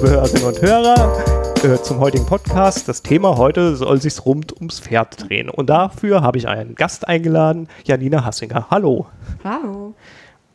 liebe 0.00 0.12
Hörerinnen 0.12 0.44
und 0.44 0.62
Hörer, 0.62 1.54
äh, 1.62 1.82
zum 1.82 1.98
heutigen 1.98 2.24
Podcast. 2.24 2.88
Das 2.88 3.02
Thema 3.02 3.36
heute 3.36 3.76
soll 3.76 4.00
sich 4.00 4.24
rund 4.24 4.56
ums 4.56 4.80
Pferd 4.80 5.28
drehen. 5.28 5.50
Und 5.50 5.68
dafür 5.68 6.22
habe 6.22 6.38
ich 6.38 6.48
einen 6.48 6.74
Gast 6.74 7.06
eingeladen, 7.06 7.68
Janina 7.84 8.24
Hassinger. 8.24 8.68
Hallo. 8.70 9.08
Hallo. 9.44 9.94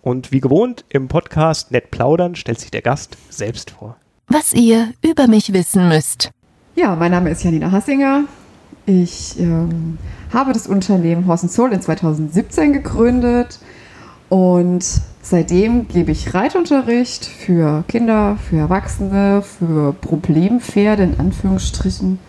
Und 0.02 0.32
wie 0.32 0.40
gewohnt 0.40 0.84
im 0.90 1.10
Podcast 1.10 1.70
Nett 1.70 1.92
plaudern 1.92 2.34
stellt 2.34 2.60
sich 2.60 2.72
der 2.72 2.82
Gast 2.82 3.18
selbst 3.30 3.70
vor. 3.70 3.98
Was 4.30 4.52
ihr 4.52 4.94
über 5.04 5.28
mich 5.28 5.54
wissen 5.54 5.90
müsst. 5.90 6.32
Ja, 6.76 6.96
mein 6.96 7.12
Name 7.12 7.30
ist 7.30 7.44
Janina 7.44 7.70
Hassinger. 7.70 8.24
Ich 8.88 9.40
ähm, 9.40 10.00
habe 10.34 10.54
das 10.54 10.66
Unternehmen 10.66 11.28
Horse 11.28 11.50
Soul 11.50 11.72
in 11.72 11.82
2017 11.82 12.74
gegründet 12.74 13.60
und 14.30 14.84
seitdem 15.22 15.88
gebe 15.88 16.12
ich 16.12 16.34
Reitunterricht 16.34 17.26
für 17.26 17.84
Kinder, 17.88 18.38
für 18.50 18.58
Erwachsene, 18.58 19.42
für 19.42 19.94
Problempferde 19.94 21.04
in 21.04 21.20
Anführungsstrichen. 21.20 22.20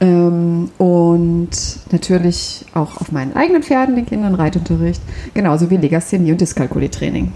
Ähm, 0.00 0.70
und 0.78 1.50
natürlich 1.92 2.64
auch 2.72 3.00
auf 3.00 3.12
meinen 3.12 3.36
eigenen 3.36 3.62
Pferden, 3.62 3.96
den 3.96 4.06
Kindern 4.06 4.34
Reitunterricht, 4.34 5.02
genauso 5.34 5.68
wie 5.68 5.76
Legasthenie 5.76 6.32
und 6.32 6.40
Dyskalkulie-Training. 6.40 7.32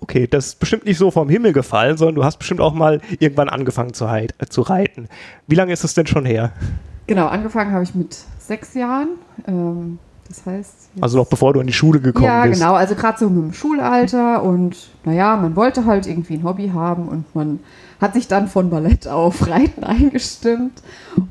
Okay, 0.00 0.26
das 0.26 0.46
ist 0.46 0.58
bestimmt 0.58 0.86
nicht 0.86 0.98
so 0.98 1.10
vom 1.10 1.28
Himmel 1.28 1.52
gefallen, 1.52 1.96
sondern 1.98 2.16
du 2.16 2.24
hast 2.24 2.38
bestimmt 2.38 2.60
auch 2.60 2.72
mal 2.72 3.00
irgendwann 3.20 3.48
angefangen 3.48 3.94
zu, 3.94 4.06
äh, 4.06 4.26
zu 4.48 4.62
reiten. 4.62 5.08
Wie 5.46 5.54
lange 5.54 5.72
ist 5.72 5.84
es 5.84 5.94
denn 5.94 6.06
schon 6.06 6.24
her? 6.24 6.52
Genau, 7.06 7.26
angefangen 7.26 7.72
habe 7.72 7.84
ich 7.84 7.94
mit 7.94 8.16
sechs 8.38 8.74
Jahren. 8.74 9.10
Ähm, 9.46 9.98
das 10.28 10.44
heißt. 10.44 10.90
Also 11.00 11.18
noch 11.18 11.26
bevor 11.26 11.54
du 11.54 11.60
in 11.60 11.66
die 11.66 11.72
Schule 11.72 12.00
gekommen 12.00 12.26
ja, 12.26 12.44
bist. 12.44 12.60
Ja, 12.60 12.66
genau. 12.66 12.78
Also 12.78 12.94
gerade 12.94 13.18
so 13.18 13.30
mit 13.30 13.44
dem 13.44 13.52
Schulalter 13.52 14.42
und 14.42 14.76
naja, 15.04 15.36
man 15.36 15.56
wollte 15.56 15.86
halt 15.86 16.06
irgendwie 16.06 16.34
ein 16.34 16.44
Hobby 16.44 16.70
haben 16.74 17.08
und 17.08 17.34
man 17.34 17.60
hat 18.00 18.14
sich 18.14 18.28
dann 18.28 18.48
von 18.48 18.70
Ballett 18.70 19.08
auf 19.08 19.48
Reiten 19.48 19.84
eingestimmt. 19.84 20.82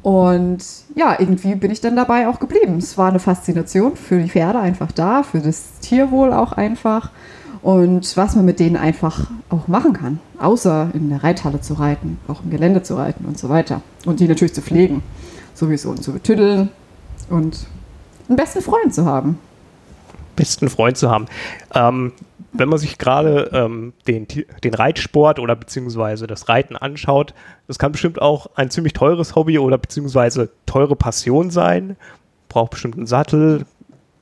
Und 0.01 0.63
ja, 0.95 1.15
irgendwie 1.19 1.55
bin 1.55 1.71
ich 1.71 1.81
dann 1.81 1.95
dabei 1.95 2.27
auch 2.27 2.39
geblieben. 2.39 2.77
Es 2.77 2.97
war 2.97 3.09
eine 3.09 3.19
Faszination 3.19 3.95
für 3.95 4.19
die 4.19 4.29
Pferde 4.29 4.59
einfach 4.59 4.91
da, 4.91 5.23
für 5.23 5.39
das 5.39 5.79
Tierwohl 5.81 6.33
auch 6.33 6.53
einfach. 6.53 7.11
Und 7.61 8.15
was 8.17 8.35
man 8.35 8.45
mit 8.45 8.59
denen 8.59 8.77
einfach 8.77 9.29
auch 9.49 9.67
machen 9.67 9.93
kann, 9.93 10.19
außer 10.39 10.89
in 10.93 11.09
der 11.09 11.23
Reithalle 11.23 11.59
zu 11.61 11.73
reiten, 11.75 12.17
auch 12.27 12.43
im 12.43 12.49
Gelände 12.49 12.83
zu 12.83 12.95
reiten 12.95 13.25
und 13.25 13.37
so 13.37 13.49
weiter. 13.49 13.81
Und 14.05 14.19
die 14.19 14.27
natürlich 14.27 14.53
zu 14.53 14.61
pflegen, 14.61 15.03
sowieso 15.53 15.89
und 15.89 16.03
zu 16.03 16.13
betüddeln 16.13 16.69
und 17.29 17.67
einen 18.27 18.37
besten 18.37 18.61
Freund 18.61 18.93
zu 18.93 19.05
haben. 19.05 19.39
Besten 20.35 20.69
Freund 20.69 20.97
zu 20.97 21.09
haben. 21.09 21.25
Ähm, 21.73 22.13
wenn 22.53 22.69
man 22.69 22.79
sich 22.79 22.97
gerade 22.97 23.49
ähm, 23.53 23.93
den, 24.07 24.27
den 24.63 24.73
Reitsport 24.73 25.39
oder 25.39 25.55
beziehungsweise 25.55 26.27
das 26.27 26.49
Reiten 26.49 26.75
anschaut, 26.75 27.33
das 27.67 27.79
kann 27.79 27.91
bestimmt 27.91 28.21
auch 28.21 28.47
ein 28.55 28.69
ziemlich 28.69 28.93
teures 28.93 29.35
Hobby 29.35 29.59
oder 29.59 29.77
beziehungsweise 29.77 30.49
teure 30.65 30.95
Passion 30.95 31.51
sein. 31.51 31.97
Braucht 32.49 32.71
bestimmt 32.71 32.97
einen 32.97 33.07
Sattel, 33.07 33.65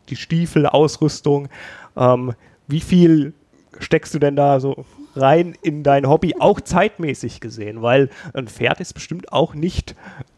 die 0.10 0.16
Stiefel, 0.16 0.66
Ausrüstung. 0.66 1.50
Ähm, 1.96 2.34
wie 2.68 2.82
viel 2.82 3.34
steckst 3.80 4.14
du 4.14 4.20
denn 4.20 4.36
da 4.36 4.60
so 4.60 4.86
rein 5.16 5.56
in 5.62 5.84
dein 5.84 6.08
Hobby, 6.08 6.36
auch 6.40 6.60
zeitmäßig 6.60 7.40
gesehen? 7.42 7.82
Weil 7.82 8.10
ein 8.34 8.48
Pferd 8.48 8.80
ist 8.80 8.94
bestimmt 8.94 9.32
auch 9.32 9.54
nicht 9.54 9.96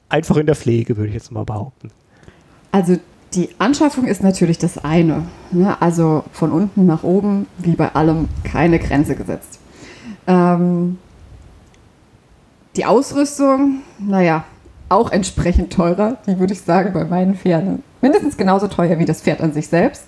einfach 0.10 0.38
in 0.38 0.46
der 0.46 0.56
Pflege, 0.56 0.98
würde 0.98 1.10
ich 1.10 1.16
jetzt 1.16 1.32
mal 1.32 1.46
behaupten. 1.46 1.92
Also 2.72 2.98
die 3.34 3.50
Anschaffung 3.58 4.06
ist 4.06 4.24
natürlich 4.24 4.58
das 4.58 4.78
eine. 4.78 5.24
Ne? 5.52 5.80
Also 5.82 6.24
von 6.32 6.52
unten 6.52 6.86
nach 6.86 7.04
oben, 7.04 7.48
wie 7.58 7.76
bei 7.76 7.94
allem, 7.94 8.30
keine 8.44 8.80
Grenze 8.80 9.16
gesetzt. 9.16 9.60
Ähm, 10.28 10.98
die 12.76 12.86
Ausrüstung, 12.86 13.82
naja, 14.00 14.44
auch 14.90 15.12
entsprechend 15.12 15.74
teurer. 15.74 16.18
Die 16.28 16.40
würde 16.40 16.54
ich 16.54 16.62
sagen, 16.62 16.94
bei 16.94 17.04
meinen 17.04 17.36
Pferden 17.36 17.84
mindestens 18.02 18.38
genauso 18.38 18.68
teuer 18.68 19.00
wie 19.00 19.06
das 19.06 19.22
Pferd 19.22 19.42
an 19.42 19.54
sich 19.54 19.68
selbst. 19.68 20.06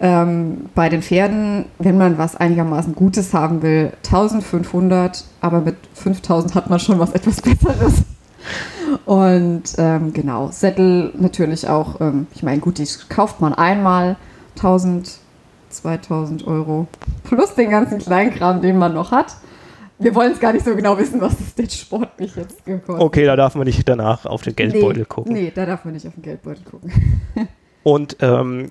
Ähm, 0.00 0.66
bei 0.74 0.88
den 0.88 1.02
Pferden, 1.02 1.66
wenn 1.78 1.96
man 1.96 2.18
was 2.18 2.36
einigermaßen 2.36 2.94
Gutes 2.94 3.32
haben 3.34 3.62
will, 3.62 3.92
1500, 4.04 5.24
aber 5.40 5.60
mit 5.60 5.76
5000 5.94 6.54
hat 6.54 6.68
man 6.68 6.80
schon 6.80 6.98
was 6.98 7.12
etwas 7.12 7.40
Besseres. 7.40 8.02
Und 9.04 9.62
ähm, 9.78 10.12
genau, 10.12 10.48
Sättel 10.50 11.12
natürlich 11.16 11.68
auch, 11.68 12.00
ähm, 12.00 12.26
ich 12.34 12.42
meine, 12.42 12.60
gut, 12.60 12.78
die 12.78 12.86
kauft 13.08 13.40
man 13.40 13.54
einmal 13.54 14.16
1000, 14.56 15.18
2000 15.70 16.46
Euro 16.46 16.86
plus 17.24 17.54
den 17.54 17.70
ganzen 17.70 17.98
Kleinkram, 17.98 18.60
den 18.60 18.78
man 18.78 18.94
noch 18.94 19.10
hat. 19.10 19.36
Wir 19.98 20.14
wollen 20.14 20.32
es 20.32 20.40
gar 20.40 20.52
nicht 20.52 20.64
so 20.64 20.74
genau 20.74 20.98
wissen, 20.98 21.20
was 21.20 21.36
das 21.38 21.54
denn 21.54 21.70
sportlich 21.70 22.34
jetzt 22.34 22.64
gekostet 22.64 23.00
Okay, 23.00 23.24
da 23.24 23.36
darf 23.36 23.54
man 23.54 23.66
nicht 23.66 23.88
danach 23.88 24.26
auf 24.26 24.42
den 24.42 24.56
Geldbeutel 24.56 25.00
nee, 25.00 25.06
gucken. 25.08 25.32
Nee, 25.32 25.52
da 25.54 25.64
darf 25.64 25.84
man 25.84 25.94
nicht 25.94 26.06
auf 26.06 26.14
den 26.14 26.22
Geldbeutel 26.22 26.64
gucken. 26.64 26.92
Und 27.84 28.16
ähm, 28.20 28.70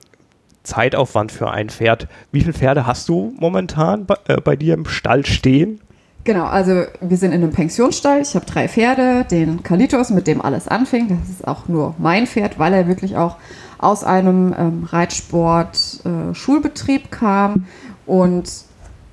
Zeitaufwand 0.64 1.31
für 1.31 1.50
ein 1.50 1.70
Pferd. 1.70 2.08
Wie 2.31 2.42
viele 2.42 2.54
Pferde 2.54 2.86
hast 2.86 3.08
du 3.10 3.34
momentan 3.38 4.06
bei, 4.06 4.16
äh, 4.28 4.42
bei 4.42 4.56
dir 4.56 4.74
im 4.74 4.86
Stall 4.86 5.26
stehen? 5.26 5.80
Genau, 6.24 6.46
also 6.46 6.84
wir 7.02 7.18
sind 7.18 7.32
in 7.32 7.42
einem 7.42 7.52
Pensionsstall. 7.52 8.22
Ich 8.22 8.36
habe 8.36 8.46
drei 8.46 8.68
Pferde, 8.68 9.26
den 9.30 9.64
Kalitos, 9.64 10.12
mit 10.12 10.28
dem 10.28 10.40
alles 10.40 10.68
anfing. 10.68 11.08
Das 11.08 11.18
ist 11.30 11.48
auch 11.48 11.68
nur 11.68 11.96
mein 11.98 12.28
Pferd, 12.28 12.59
weil 12.59 12.74
er 12.74 12.88
wirklich 12.88 13.18
auch 13.18 13.38
aus 13.80 14.04
einem 14.04 14.54
ähm, 14.58 14.84
Reitsport-Schulbetrieb 14.84 17.06
äh, 17.06 17.08
kam 17.10 17.66
und 18.06 18.52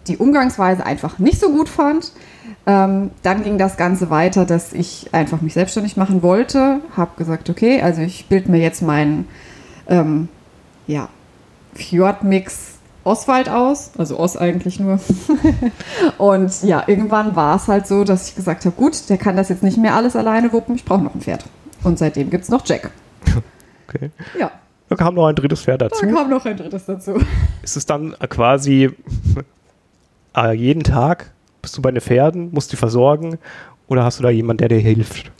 die 0.07 0.19
Umgangsweise 0.19 0.85
einfach 0.85 1.19
nicht 1.19 1.41
so 1.41 1.51
gut 1.51 1.71
fand. 1.71 2.13
Ähm, 2.67 3.11
dann 3.23 3.45
ging 3.45 3.57
das 3.57 3.79
Ganze 3.79 4.11
weiter, 4.11 4.45
dass 4.45 4.75
ich 4.75 5.09
einfach 5.13 5.41
mich 5.41 5.55
selbstständig 5.55 5.97
machen 5.97 6.23
wollte. 6.23 6.81
Habe 6.95 7.13
gesagt, 7.17 7.49
okay, 7.49 7.81
also 7.81 8.03
ich 8.03 8.27
bilde 8.27 8.51
mir 8.51 8.61
jetzt 8.61 8.83
meinen 8.83 9.27
ähm, 9.89 10.29
ja, 10.87 11.09
Fjordmix 11.75 12.78
Oswald 13.05 13.49
aus, 13.49 13.93
also 13.97 14.19
Oss 14.19 14.37
eigentlich 14.37 14.81
nur. 14.81 15.01
und 16.19 16.63
ja, 16.63 16.85
irgendwann 16.87 17.37
war 17.37 17.57
es 17.57 17.69
halt 17.69 17.87
so, 17.87 18.05
dass 18.05 18.29
ich 18.29 18.35
gesagt 18.37 18.65
habe, 18.65 18.77
gut, 18.77 19.09
der 19.09 19.19
kann 19.19 19.37
das 19.37 19.49
jetzt 19.49 19.63
nicht 19.63 19.79
mehr 19.79 19.95
alles 19.95 20.17
alleine 20.17 20.53
wuppen, 20.53 20.75
ich 20.75 20.85
brauche 20.85 21.03
noch 21.03 21.15
ein 21.15 21.21
Pferd. 21.21 21.45
Und 21.85 21.99
seitdem 21.99 22.31
gibt 22.31 22.45
es 22.45 22.51
noch 22.51 22.65
Jack. 22.67 22.91
Okay. 23.91 24.11
Ja. 24.39 24.51
Da 24.91 24.97
kam 24.97 25.15
noch 25.15 25.29
ein 25.29 25.35
drittes 25.35 25.63
Pferd 25.63 25.81
dazu. 25.81 26.05
Da 26.05 26.13
kam 26.13 26.29
noch 26.29 26.45
ein 26.45 26.59
drittes 26.59 26.85
dazu. 26.85 27.15
Ist 27.63 27.79
es 27.79 27.87
dann 27.87 28.15
quasi 28.29 28.91
äh, 30.37 30.53
jeden 30.53 30.83
Tag 30.83 31.31
bist 31.63 31.77
du 31.77 31.83
bei 31.83 31.91
den 31.91 32.03
Pferden, 32.03 32.51
musst 32.53 32.71
die 32.71 32.77
versorgen 32.77 33.39
oder 33.87 34.05
hast 34.05 34.19
du 34.19 34.23
da 34.23 34.31
jemanden, 34.31 34.59
der 34.59 34.69
dir 34.69 34.79
hilft? 34.79 35.33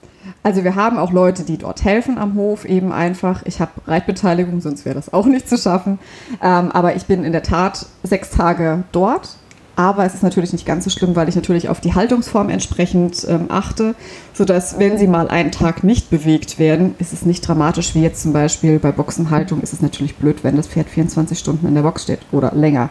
Also 0.43 0.65
wir 0.65 0.77
haben 0.77 0.99
auch 0.99 1.13
Leute, 1.13 1.43
die 1.43 1.59
dort 1.59 1.85
helfen 1.85 2.17
am 2.17 2.35
Hof, 2.35 2.65
eben 2.65 2.93
einfach. 2.93 3.43
Ich 3.45 3.61
habe 3.61 3.73
Reitbeteiligung, 3.87 4.61
sonst 4.61 4.85
wäre 4.85 4.95
das 4.95 5.13
auch 5.13 5.27
nicht 5.27 5.49
zu 5.49 5.59
schaffen. 5.59 5.99
Ähm, 6.43 6.71
aber 6.73 6.97
ich 6.97 7.05
bin 7.07 7.25
in 7.25 7.33
der 7.33 7.43
Tat 7.43 7.87
sechs 8.03 8.31
Tage 8.31 8.85
dort. 8.93 9.37
Aber 9.77 10.05
es 10.05 10.13
ist 10.13 10.25
natürlich 10.25 10.53
nicht 10.53 10.67
ganz 10.67 10.83
so 10.83 10.91
schlimm, 10.91 11.15
weil 11.15 11.29
ich 11.29 11.37
natürlich 11.37 11.69
auf 11.69 11.81
die 11.81 11.95
Haltungsform 11.95 12.49
entsprechend 12.49 13.25
ähm, 13.29 13.47
achte, 13.49 13.95
sodass, 14.35 14.81
wenn 14.81 14.99
sie 14.99 15.07
mal 15.07 15.29
einen 15.29 15.53
Tag 15.53 15.85
nicht 15.85 16.11
bewegt 16.11 16.59
werden, 16.59 16.97
ist 16.99 17.13
es 17.13 17.25
nicht 17.25 17.47
dramatisch, 17.47 17.95
wie 17.95 18.03
jetzt 18.03 18.23
zum 18.23 18.33
Beispiel 18.33 18.81
bei 18.81 18.91
Boxenhaltung 18.91 19.61
ist 19.61 19.73
es 19.73 19.81
natürlich 19.81 20.17
blöd, 20.17 20.43
wenn 20.43 20.57
das 20.57 20.67
Pferd 20.67 20.89
24 20.89 21.39
Stunden 21.39 21.69
in 21.69 21.77
der 21.77 21.83
Box 21.83 22.03
steht 22.03 22.21
oder 22.33 22.53
länger 22.57 22.91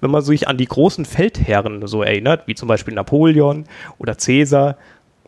wenn 0.00 0.10
man 0.10 0.22
sich 0.22 0.48
an 0.48 0.56
die 0.56 0.66
großen 0.66 1.04
Feldherren 1.04 1.86
so 1.86 2.02
erinnert, 2.02 2.46
wie 2.46 2.54
zum 2.54 2.68
Beispiel 2.68 2.94
Napoleon 2.94 3.64
oder 3.98 4.14
Caesar, 4.14 4.76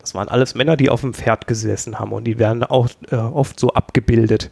das 0.03 0.13
waren 0.13 0.27
alles 0.27 0.53
Männer, 0.53 0.75
die 0.75 0.89
auf 0.89 0.99
dem 0.99 1.13
Pferd 1.13 1.47
gesessen 1.47 1.97
haben 1.97 2.11
und 2.11 2.25
die 2.25 2.37
werden 2.37 2.61
auch 2.65 2.89
äh, 3.09 3.15
oft 3.15 3.57
so 3.57 3.69
abgebildet. 3.69 4.51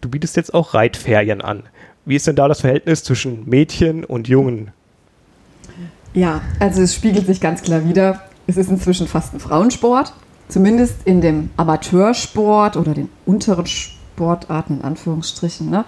Du 0.00 0.08
bietest 0.08 0.36
jetzt 0.36 0.54
auch 0.54 0.74
Reitferien 0.74 1.40
an. 1.40 1.64
Wie 2.04 2.14
ist 2.14 2.28
denn 2.28 2.36
da 2.36 2.46
das 2.46 2.60
Verhältnis 2.60 3.02
zwischen 3.02 3.48
Mädchen 3.48 4.04
und 4.04 4.28
Jungen? 4.28 4.70
Ja, 6.14 6.40
also 6.60 6.82
es 6.82 6.94
spiegelt 6.94 7.26
sich 7.26 7.40
ganz 7.40 7.62
klar 7.62 7.84
wieder. 7.84 8.22
Es 8.46 8.56
ist 8.56 8.70
inzwischen 8.70 9.08
fast 9.08 9.34
ein 9.34 9.40
Frauensport. 9.40 10.12
Zumindest 10.46 10.98
in 11.04 11.20
dem 11.20 11.50
Amateursport 11.56 12.76
oder 12.76 12.94
den 12.94 13.08
unteren 13.26 13.66
Sportarten 13.66 14.78
in 14.78 14.84
Anführungsstrichen. 14.84 15.68
Ne? 15.68 15.84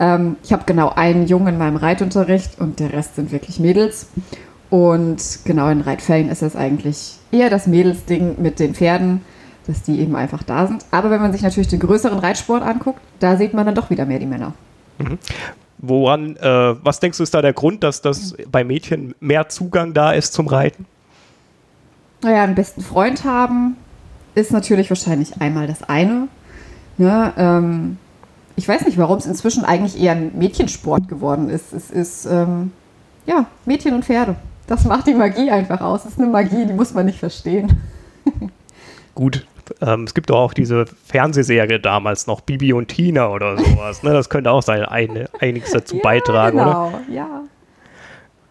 Ähm, 0.00 0.36
ich 0.42 0.54
habe 0.54 0.64
genau 0.64 0.88
einen 0.88 1.26
Jungen 1.26 1.48
in 1.48 1.58
meinem 1.58 1.76
Reitunterricht 1.76 2.58
und 2.58 2.80
der 2.80 2.94
Rest 2.94 3.16
sind 3.16 3.30
wirklich 3.30 3.60
Mädels. 3.60 4.06
Und 4.72 5.40
genau 5.44 5.68
in 5.68 5.82
Reitferien 5.82 6.30
ist 6.30 6.40
es 6.40 6.56
eigentlich 6.56 7.16
eher 7.30 7.50
das 7.50 7.66
Mädelsding 7.66 8.36
mit 8.40 8.58
den 8.58 8.74
Pferden, 8.74 9.20
dass 9.66 9.82
die 9.82 10.00
eben 10.00 10.16
einfach 10.16 10.42
da 10.42 10.66
sind. 10.66 10.86
Aber 10.90 11.10
wenn 11.10 11.20
man 11.20 11.30
sich 11.30 11.42
natürlich 11.42 11.68
den 11.68 11.78
größeren 11.78 12.18
Reitsport 12.18 12.62
anguckt, 12.62 12.98
da 13.20 13.36
sieht 13.36 13.52
man 13.52 13.66
dann 13.66 13.74
doch 13.74 13.90
wieder 13.90 14.06
mehr 14.06 14.18
die 14.18 14.24
Männer. 14.24 14.54
Mhm. 14.96 15.18
Woran, 15.76 16.36
äh, 16.36 16.74
was 16.82 17.00
denkst 17.00 17.18
du, 17.18 17.22
ist 17.22 17.34
da 17.34 17.42
der 17.42 17.52
Grund, 17.52 17.84
dass 17.84 18.00
das 18.00 18.34
bei 18.50 18.64
Mädchen 18.64 19.14
mehr 19.20 19.50
Zugang 19.50 19.92
da 19.92 20.12
ist 20.12 20.32
zum 20.32 20.46
Reiten? 20.46 20.86
Naja, 22.22 22.42
einen 22.42 22.54
besten 22.54 22.80
Freund 22.80 23.24
haben 23.24 23.76
ist 24.34 24.52
natürlich 24.52 24.88
wahrscheinlich 24.88 25.38
einmal 25.38 25.66
das 25.66 25.82
eine. 25.82 26.28
Ja, 26.96 27.34
ähm, 27.36 27.98
ich 28.56 28.66
weiß 28.66 28.86
nicht, 28.86 28.96
warum 28.96 29.18
es 29.18 29.26
inzwischen 29.26 29.66
eigentlich 29.66 30.00
eher 30.00 30.12
ein 30.12 30.32
Mädchensport 30.38 31.08
geworden 31.08 31.50
ist. 31.50 31.74
Es 31.74 31.90
ist, 31.90 32.24
ähm, 32.24 32.72
ja, 33.26 33.44
Mädchen 33.66 33.92
und 33.92 34.06
Pferde 34.06 34.36
Das 34.72 34.86
macht 34.86 35.06
die 35.06 35.12
Magie 35.12 35.50
einfach 35.50 35.82
aus. 35.82 36.04
Das 36.04 36.12
ist 36.12 36.18
eine 36.18 36.30
Magie, 36.30 36.64
die 36.64 36.72
muss 36.72 36.94
man 36.94 37.04
nicht 37.04 37.18
verstehen. 37.18 37.78
Gut, 39.14 39.46
ähm, 39.82 40.04
es 40.04 40.14
gibt 40.14 40.30
doch 40.30 40.38
auch 40.38 40.54
diese 40.54 40.86
Fernsehserie 40.86 41.78
damals 41.78 42.26
noch, 42.26 42.40
Bibi 42.40 42.72
und 42.72 42.88
Tina 42.88 43.28
oder 43.28 43.58
sowas. 43.58 44.02
ne? 44.02 44.14
Das 44.14 44.30
könnte 44.30 44.50
auch 44.50 44.62
sein, 44.62 44.82
eine, 44.86 45.28
einiges 45.40 45.72
dazu 45.72 45.96
ja, 45.96 46.02
beitragen, 46.02 46.56
genau, 46.56 46.88
oder? 46.88 47.02
ja. 47.12 47.42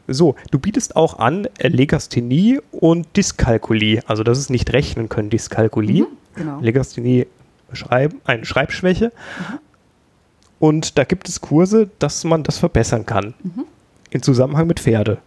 So, 0.07 0.35
du 0.51 0.59
bietest 0.59 0.95
auch 0.95 1.17
an 1.17 1.47
äh, 1.57 1.69
Legasthenie 1.69 2.59
und 2.69 3.07
Dyskalkulie. 3.17 4.03
Also 4.05 4.21
das 4.21 4.37
ist 4.37 4.51
nicht 4.51 4.71
rechnen 4.73 5.09
können, 5.09 5.31
Dyskalkulie. 5.31 6.03
Mhm, 6.03 6.07
genau. 6.35 6.59
Legasthenie 6.59 7.25
schreiben, 7.73 8.21
eine 8.25 8.45
Schreibschwäche. 8.45 9.05
Mhm. 9.05 9.59
Und 10.59 10.99
da 10.99 11.03
gibt 11.03 11.27
es 11.27 11.41
Kurse, 11.41 11.89
dass 11.97 12.23
man 12.25 12.43
das 12.43 12.59
verbessern 12.59 13.07
kann. 13.07 13.33
Mhm. 13.41 13.65
In 14.11 14.21
Zusammenhang 14.21 14.67
mit 14.67 14.79
Pferde. 14.79 15.17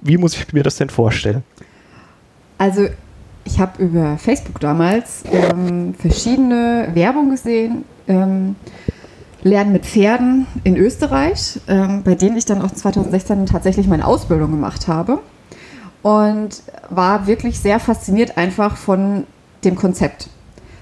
Wie 0.00 0.16
muss 0.16 0.34
ich 0.34 0.52
mir 0.52 0.62
das 0.62 0.76
denn 0.76 0.90
vorstellen? 0.90 1.42
Also 2.56 2.88
ich 3.44 3.60
habe 3.60 3.82
über 3.82 4.18
Facebook 4.18 4.60
damals 4.60 5.24
ähm, 5.30 5.94
verschiedene 5.94 6.88
Werbung 6.94 7.30
gesehen. 7.30 7.84
Ähm, 8.06 8.56
Lernen 9.42 9.72
mit 9.72 9.86
Pferden 9.86 10.46
in 10.64 10.76
Österreich, 10.76 11.60
ähm, 11.68 12.02
bei 12.02 12.16
denen 12.16 12.36
ich 12.36 12.44
dann 12.44 12.60
auch 12.60 12.72
2016 12.72 13.46
tatsächlich 13.46 13.86
meine 13.86 14.04
Ausbildung 14.04 14.50
gemacht 14.50 14.88
habe. 14.88 15.20
Und 16.02 16.62
war 16.90 17.26
wirklich 17.26 17.58
sehr 17.60 17.80
fasziniert 17.80 18.36
einfach 18.36 18.76
von 18.76 19.24
dem 19.64 19.76
Konzept. 19.76 20.28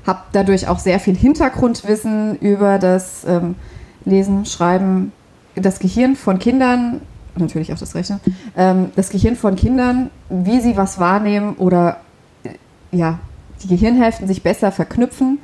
Habe 0.07 0.21
dadurch 0.33 0.69
auch 0.69 0.79
sehr 0.79 1.01
viel 1.01 1.17
Hintergrundwissen 1.17 2.39
über 2.39 2.79
das 2.79 3.25
ähm, 3.27 3.57
Lesen, 4.05 4.47
Schreiben, 4.47 5.13
das 5.55 5.79
Gehirn 5.79 6.17
von 6.17 6.39
Kindern, 6.39 7.01
natürlich 7.39 7.73
auch 7.73 7.79
das 7.79 7.95
Rechnen, 7.95 8.21
ähm, 8.57 8.91
das 8.97 9.11
Gehirn 9.11 9.37
von 9.37 9.57
Kindern, 9.57 10.11
wie 10.29 10.61
sie 10.61 10.77
was 10.77 10.99
wahrnehmen 10.99 11.55
oder 11.55 12.01
äh, 12.45 12.51
ja, 12.97 13.19
die 13.63 13.69
Gehirnhälften 13.69 14.27
sich 14.27 14.43
besser 14.43 14.73
verknüpfen. 14.73 15.39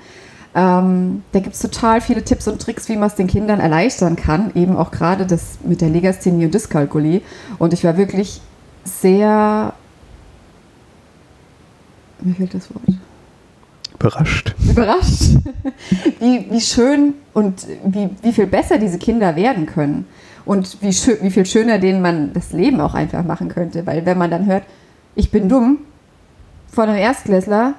Ähm, 0.54 1.22
da 1.32 1.40
gibt 1.40 1.54
es 1.54 1.60
total 1.60 2.00
viele 2.00 2.24
Tipps 2.24 2.46
und 2.46 2.60
Tricks, 2.60 2.88
wie 2.88 2.96
man 2.96 3.08
es 3.08 3.14
den 3.14 3.26
Kindern 3.26 3.58
erleichtern 3.58 4.16
kann, 4.16 4.52
eben 4.54 4.76
auch 4.76 4.90
gerade 4.90 5.26
das 5.26 5.58
mit 5.64 5.80
der 5.80 5.88
Legasthenie 5.88 6.44
und 6.44 6.54
Dyskalkulie. 6.54 7.22
Und 7.58 7.72
ich 7.72 7.84
war 7.84 7.96
wirklich 7.96 8.42
sehr, 8.84 9.72
mir 12.20 12.34
fehlt 12.34 12.52
das 12.54 12.68
Wort, 12.74 12.82
Überrascht. 13.94 14.54
überrascht, 14.68 15.36
wie, 16.18 16.50
wie 16.50 16.60
schön 16.60 17.14
und 17.32 17.66
wie, 17.86 18.10
wie 18.20 18.32
viel 18.32 18.46
besser 18.46 18.78
diese 18.78 18.98
Kinder 18.98 19.36
werden 19.36 19.66
können. 19.66 20.06
Und 20.44 20.82
wie, 20.82 20.92
schö 20.92 21.16
wie 21.20 21.30
viel 21.30 21.46
schöner 21.46 21.78
denen 21.78 22.02
man 22.02 22.32
das 22.32 22.52
Leben 22.52 22.80
auch 22.80 22.94
einfach 22.94 23.24
machen 23.24 23.48
könnte. 23.48 23.86
Weil 23.86 24.04
wenn 24.06 24.18
man 24.18 24.30
dann 24.30 24.46
hört, 24.46 24.64
ich 25.14 25.30
bin 25.30 25.48
dumm 25.48 25.78
von 26.72 26.88
einem 26.88 26.98
Erstklässler, 26.98 27.74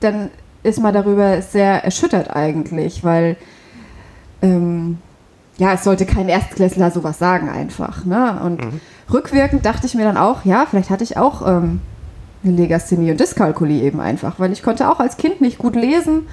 dann 0.00 0.30
ist 0.62 0.80
man 0.80 0.92
darüber 0.92 1.40
sehr 1.40 1.84
erschüttert 1.84 2.34
eigentlich, 2.34 3.04
weil 3.04 3.36
ähm, 4.42 4.98
ja, 5.56 5.72
es 5.72 5.84
sollte 5.84 6.06
kein 6.06 6.28
Erstklässler 6.28 6.90
sowas 6.90 7.18
sagen 7.18 7.48
einfach. 7.48 8.04
Ne? 8.04 8.40
Und 8.44 8.64
Mhm. 8.64 8.80
rückwirkend 9.12 9.64
dachte 9.64 9.86
ich 9.86 9.94
mir 9.94 10.04
dann 10.04 10.16
auch, 10.16 10.44
ja, 10.44 10.66
vielleicht 10.68 10.90
hatte 10.90 11.04
ich 11.04 11.16
auch 11.16 11.46
ähm, 11.46 11.80
eine 12.44 12.52
Legasthenie 12.54 13.10
und 13.10 13.18
Dyskalkulie 13.20 13.82
eben 13.82 14.00
einfach, 14.00 14.38
weil 14.38 14.52
ich 14.52 14.62
konnte 14.62 14.90
auch 14.90 15.00
als 15.00 15.16
Kind 15.16 15.40
nicht 15.40 15.58
gut 15.58 15.74
lesen, 15.74 16.26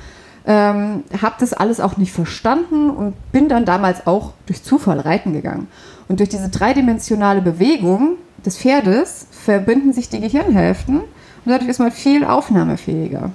ähm, 0.45 1.03
habe 1.21 1.36
das 1.39 1.53
alles 1.53 1.80
auch 1.80 1.97
nicht 1.97 2.12
verstanden 2.12 2.89
und 2.89 3.13
bin 3.31 3.50
dann 3.50 3.65
damals 3.65 4.06
auch 4.06 4.33
durch 4.45 4.63
Zufall 4.63 5.00
reiten 5.00 5.33
gegangen. 5.33 5.68
Und 6.07 6.19
durch 6.19 6.30
diese 6.30 6.50
dreidimensionale 6.50 7.42
Bewegung 7.42 8.18
des 8.45 8.57
Pferdes 8.57 9.27
verbinden 9.31 9.92
sich 9.92 10.09
die 10.09 10.19
Gehirnhälften 10.19 11.00
und 11.00 11.51
dadurch 11.51 11.69
ist 11.69 11.80
man 11.80 11.92
viel 11.92 12.24
aufnahmefähiger. 12.24 13.31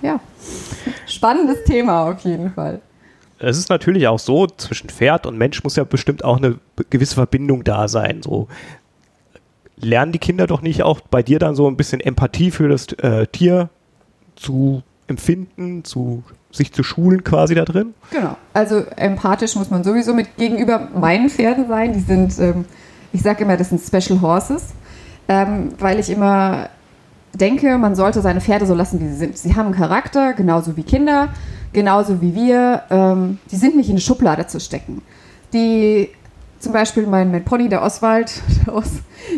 Ja, 0.00 0.20
spannendes 1.06 1.64
Thema 1.64 2.08
auf 2.08 2.20
jeden 2.20 2.52
Fall. 2.52 2.80
Es 3.40 3.58
ist 3.58 3.68
natürlich 3.68 4.08
auch 4.08 4.18
so, 4.18 4.46
zwischen 4.46 4.88
Pferd 4.88 5.26
und 5.26 5.36
Mensch 5.36 5.62
muss 5.62 5.76
ja 5.76 5.84
bestimmt 5.84 6.24
auch 6.24 6.38
eine 6.38 6.58
gewisse 6.90 7.14
Verbindung 7.14 7.62
da 7.62 7.88
sein. 7.88 8.22
So 8.22 8.48
lernen 9.76 10.12
die 10.12 10.18
Kinder 10.18 10.46
doch 10.46 10.62
nicht 10.62 10.82
auch 10.82 11.00
bei 11.00 11.22
dir 11.22 11.38
dann 11.38 11.54
so 11.54 11.68
ein 11.68 11.76
bisschen 11.76 12.00
Empathie 12.00 12.50
für 12.50 12.68
das 12.68 12.92
äh, 12.94 13.26
Tier 13.26 13.70
zu 14.34 14.82
empfinden, 15.08 15.84
zu 15.84 16.22
sich 16.50 16.72
zu 16.72 16.82
schulen 16.82 17.24
quasi 17.24 17.54
da 17.54 17.64
drin? 17.64 17.94
Genau. 18.10 18.36
Also 18.54 18.84
empathisch 18.96 19.56
muss 19.56 19.70
man 19.70 19.84
sowieso 19.84 20.14
mit 20.14 20.36
gegenüber 20.36 20.88
meinen 20.94 21.28
Pferden 21.28 21.68
sein. 21.68 21.92
Die 21.92 22.00
sind, 22.00 22.38
ähm, 22.38 22.64
ich 23.12 23.22
sage 23.22 23.44
immer, 23.44 23.56
das 23.56 23.70
sind 23.70 23.80
Special 23.80 24.20
Horses, 24.20 24.68
ähm, 25.28 25.70
weil 25.78 25.98
ich 25.98 26.10
immer 26.10 26.70
denke, 27.34 27.78
man 27.78 27.94
sollte 27.94 28.20
seine 28.20 28.40
Pferde 28.40 28.66
so 28.66 28.74
lassen, 28.74 29.00
wie 29.00 29.08
sie 29.08 29.16
sind. 29.16 29.36
Sie 29.36 29.54
haben 29.54 29.72
Charakter, 29.72 30.32
genauso 30.32 30.76
wie 30.76 30.82
Kinder, 30.82 31.28
genauso 31.72 32.20
wie 32.20 32.34
wir. 32.34 32.82
Ähm, 32.90 33.38
die 33.50 33.56
sind 33.56 33.76
nicht 33.76 33.88
in 33.88 33.94
eine 33.94 34.00
Schublade 34.00 34.46
zu 34.46 34.60
stecken. 34.60 35.02
Die, 35.52 36.08
zum 36.58 36.72
Beispiel 36.72 37.06
mein, 37.06 37.30
mein 37.30 37.44
Pony, 37.44 37.68
der 37.68 37.82
Oswald, 37.82 38.42
der, 38.66 38.74
Os, 38.74 38.90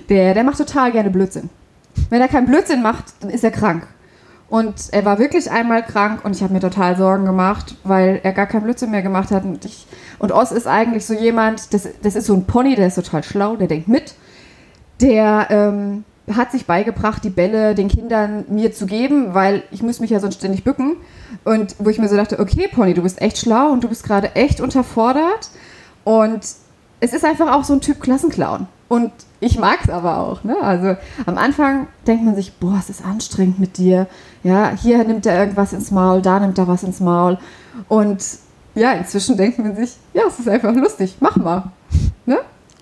der, 0.08 0.34
der 0.34 0.44
macht 0.44 0.58
total 0.58 0.92
gerne 0.92 1.10
Blödsinn. 1.10 1.50
Wenn 2.08 2.20
er 2.20 2.28
keinen 2.28 2.46
Blödsinn 2.46 2.82
macht, 2.82 3.04
dann 3.20 3.30
ist 3.30 3.44
er 3.44 3.50
krank. 3.50 3.86
Und 4.50 4.74
er 4.90 5.04
war 5.04 5.20
wirklich 5.20 5.48
einmal 5.48 5.84
krank 5.84 6.24
und 6.24 6.34
ich 6.34 6.42
habe 6.42 6.52
mir 6.52 6.58
total 6.58 6.96
Sorgen 6.96 7.24
gemacht, 7.24 7.76
weil 7.84 8.18
er 8.24 8.32
gar 8.32 8.46
keinen 8.46 8.64
Blödsinn 8.64 8.90
mehr 8.90 9.00
gemacht 9.00 9.30
hat. 9.30 9.44
Und, 9.44 9.64
ich, 9.64 9.86
und 10.18 10.32
Oz 10.32 10.50
ist 10.50 10.66
eigentlich 10.66 11.06
so 11.06 11.14
jemand, 11.14 11.72
das, 11.72 11.88
das 12.02 12.16
ist 12.16 12.26
so 12.26 12.34
ein 12.34 12.46
Pony, 12.46 12.74
der 12.74 12.88
ist 12.88 12.96
total 12.96 13.22
schlau, 13.22 13.54
der 13.54 13.68
denkt 13.68 13.86
mit. 13.86 14.14
Der 15.00 15.46
ähm, 15.50 16.04
hat 16.36 16.50
sich 16.50 16.66
beigebracht, 16.66 17.22
die 17.22 17.30
Bälle 17.30 17.76
den 17.76 17.86
Kindern 17.86 18.44
mir 18.48 18.72
zu 18.72 18.86
geben, 18.86 19.34
weil 19.34 19.62
ich 19.70 19.84
muss 19.84 20.00
mich 20.00 20.10
ja 20.10 20.18
sonst 20.18 20.38
ständig 20.38 20.64
bücken. 20.64 20.96
Und 21.44 21.76
wo 21.78 21.88
ich 21.88 22.00
mir 22.00 22.08
so 22.08 22.16
dachte, 22.16 22.40
okay, 22.40 22.68
Pony, 22.72 22.92
du 22.92 23.02
bist 23.02 23.22
echt 23.22 23.38
schlau 23.38 23.70
und 23.70 23.84
du 23.84 23.88
bist 23.88 24.02
gerade 24.02 24.34
echt 24.34 24.60
unterfordert. 24.60 25.50
Und 26.02 26.40
es 27.00 27.12
ist 27.12 27.24
einfach 27.24 27.52
auch 27.52 27.64
so 27.64 27.72
ein 27.72 27.80
Typ 27.80 28.00
Klassenclown. 28.00 28.66
Und 28.88 29.12
ich 29.40 29.58
mag 29.58 29.78
es 29.84 29.90
aber 29.90 30.18
auch. 30.18 30.44
Ne? 30.44 30.56
Also 30.60 30.96
am 31.26 31.38
Anfang 31.38 31.86
denkt 32.06 32.24
man 32.24 32.34
sich, 32.34 32.52
boah, 32.54 32.76
es 32.78 32.90
ist 32.90 33.04
anstrengend 33.04 33.58
mit 33.58 33.78
dir. 33.78 34.06
Ja, 34.42 34.70
hier 34.70 35.02
nimmt 35.04 35.26
er 35.26 35.38
irgendwas 35.38 35.72
ins 35.72 35.90
Maul, 35.90 36.22
da 36.22 36.40
nimmt 36.40 36.58
er 36.58 36.68
was 36.68 36.82
ins 36.82 37.00
Maul. 37.00 37.38
Und 37.88 38.24
ja, 38.74 38.92
inzwischen 38.92 39.36
denkt 39.36 39.58
man 39.58 39.76
sich, 39.76 39.96
ja, 40.12 40.22
es 40.26 40.38
ist 40.38 40.48
einfach 40.48 40.74
lustig, 40.74 41.16
mach 41.20 41.36
mal. 41.36 41.70
Ne? 42.26 42.38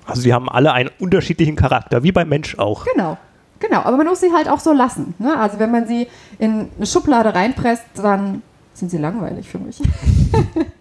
Also 0.07 0.23
sie 0.23 0.33
haben 0.33 0.49
alle 0.49 0.73
einen 0.73 0.91
unterschiedlichen 0.99 1.57
Charakter, 1.57 2.03
wie 2.03 2.13
beim 2.13 2.29
Mensch 2.29 2.59
auch. 2.59 2.85
Genau. 2.93 3.19
Genau, 3.61 3.81
aber 3.83 3.97
man 3.97 4.07
muss 4.07 4.21
sie 4.21 4.33
halt 4.33 4.49
auch 4.49 4.61
so 4.61 4.73
lassen. 4.73 5.15
Ne? 5.19 5.37
Also 5.37 5.59
wenn 5.59 5.71
man 5.71 5.87
sie 5.87 6.07
in 6.39 6.69
eine 6.77 6.87
Schublade 6.87 7.35
reinpresst, 7.35 7.85
dann 7.95 8.43
sind 8.73 8.91
sie 8.91 8.99
langweilig 8.99 9.49
für 9.49 9.59
mich. 9.59 9.81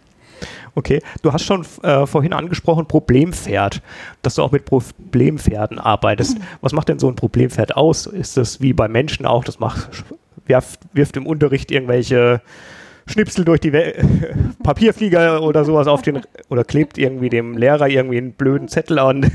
Okay, 0.78 1.02
du 1.24 1.34
hast 1.34 1.44
schon 1.44 1.66
äh, 1.82 2.06
vorhin 2.06 2.34
angesprochen 2.34 2.86
Problempferd, 2.86 3.82
dass 4.22 4.36
du 4.36 4.44
auch 4.44 4.52
mit 4.52 4.66
Problempferden 4.66 5.80
arbeitest. 5.80 6.38
Was 6.62 6.72
macht 6.72 6.90
denn 6.90 7.00
so 7.00 7.08
ein 7.08 7.16
Problempferd 7.16 7.76
aus? 7.76 8.06
Ist 8.06 8.38
das 8.38 8.62
wie 8.62 8.74
bei 8.74 8.88
Menschen 8.88 9.26
auch, 9.26 9.44
das 9.44 9.60
macht, 9.60 9.90
wirft, 10.46 10.82
wirft 10.94 11.18
im 11.18 11.26
Unterricht 11.26 11.72
irgendwelche 11.72 12.42
Schnipsel 13.08 13.44
durch 13.44 13.60
die 13.60 13.74
We 13.74 13.96
Papierflieger 14.64 15.42
oder 15.42 15.66
sowas 15.66 15.88
auf 15.88 16.04
den, 16.04 16.22
oder 16.50 16.64
klebt 16.64 17.00
irgendwie 17.00 17.30
dem 17.30 17.58
Lehrer 17.58 17.88
irgendwie 17.88 18.20
einen 18.20 18.34
blöden 18.34 18.68
Zettel 18.68 19.00
an. 19.00 19.32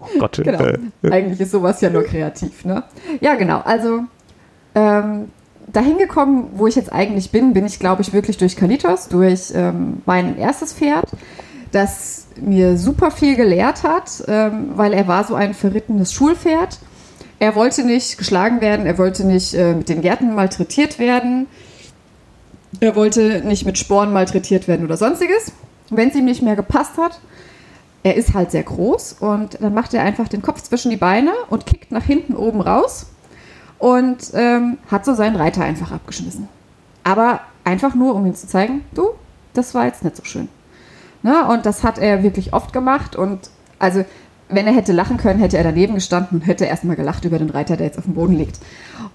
Oh 0.00 0.18
Gott. 0.18 0.40
Genau. 0.42 0.60
Äh, 0.60 0.78
Eigentlich 1.08 1.38
ist 1.38 1.52
sowas 1.52 1.80
ja 1.82 1.90
nur 1.90 2.02
kreativ, 2.02 2.64
ne? 2.64 2.82
Ja, 3.20 3.36
genau. 3.36 3.60
Also 3.60 4.00
ähm, 4.74 5.28
dahin 5.72 5.98
gekommen, 5.98 6.50
wo 6.54 6.66
ich 6.66 6.74
jetzt 6.74 6.92
eigentlich 6.92 7.30
bin, 7.30 7.52
bin 7.52 7.66
ich, 7.66 7.78
glaube 7.78 8.02
ich, 8.02 8.12
wirklich 8.12 8.36
durch 8.36 8.56
Kalitos, 8.56 9.08
durch 9.08 9.52
ähm, 9.54 10.02
mein 10.06 10.38
erstes 10.38 10.72
Pferd, 10.72 11.06
das 11.72 12.26
mir 12.40 12.76
super 12.76 13.10
viel 13.10 13.36
gelehrt 13.36 13.82
hat, 13.82 14.24
ähm, 14.28 14.70
weil 14.74 14.92
er 14.92 15.06
war 15.06 15.24
so 15.24 15.34
ein 15.34 15.54
verrittenes 15.54 16.12
Schulpferd. 16.12 16.78
Er 17.38 17.54
wollte 17.54 17.84
nicht 17.84 18.18
geschlagen 18.18 18.60
werden, 18.60 18.86
er 18.86 18.98
wollte 18.98 19.26
nicht 19.26 19.54
äh, 19.54 19.74
mit 19.74 19.88
den 19.88 20.02
Gärten 20.02 20.34
malträtiert 20.34 20.98
werden, 20.98 21.46
er 22.80 22.94
wollte 22.96 23.42
nicht 23.44 23.64
mit 23.64 23.78
Sporen 23.78 24.12
malträtiert 24.12 24.68
werden 24.68 24.84
oder 24.84 24.96
sonstiges. 24.96 25.52
Wenn 25.90 26.10
es 26.10 26.14
ihm 26.14 26.24
nicht 26.24 26.42
mehr 26.42 26.56
gepasst 26.56 26.98
hat, 26.98 27.18
er 28.02 28.14
ist 28.14 28.34
halt 28.34 28.50
sehr 28.50 28.62
groß 28.62 29.16
und 29.20 29.58
dann 29.60 29.74
macht 29.74 29.92
er 29.92 30.02
einfach 30.02 30.28
den 30.28 30.42
Kopf 30.42 30.62
zwischen 30.62 30.90
die 30.90 30.96
Beine 30.96 31.32
und 31.50 31.66
kickt 31.66 31.90
nach 31.92 32.04
hinten 32.04 32.34
oben 32.34 32.60
raus 32.60 33.06
und 33.80 34.18
ähm, 34.34 34.78
hat 34.90 35.04
so 35.04 35.14
seinen 35.14 35.34
Reiter 35.34 35.64
einfach 35.64 35.90
abgeschmissen. 35.90 36.48
Aber 37.02 37.40
einfach 37.64 37.94
nur, 37.94 38.14
um 38.14 38.26
ihm 38.26 38.34
zu 38.34 38.46
zeigen, 38.46 38.84
du, 38.94 39.08
das 39.54 39.74
war 39.74 39.86
jetzt 39.86 40.04
nicht 40.04 40.16
so 40.16 40.24
schön. 40.24 40.48
Ne? 41.22 41.46
Und 41.46 41.66
das 41.66 41.82
hat 41.82 41.98
er 41.98 42.22
wirklich 42.22 42.52
oft 42.52 42.72
gemacht 42.72 43.16
und 43.16 43.50
also 43.78 44.04
wenn 44.48 44.66
er 44.66 44.74
hätte 44.74 44.92
lachen 44.92 45.16
können, 45.16 45.38
hätte 45.38 45.56
er 45.56 45.64
daneben 45.64 45.94
gestanden 45.94 46.40
und 46.40 46.46
hätte 46.46 46.64
erstmal 46.64 46.96
gelacht 46.96 47.24
über 47.24 47.38
den 47.38 47.50
Reiter, 47.50 47.76
der 47.76 47.86
jetzt 47.86 47.98
auf 47.98 48.04
dem 48.04 48.14
Boden 48.14 48.36
liegt. 48.36 48.58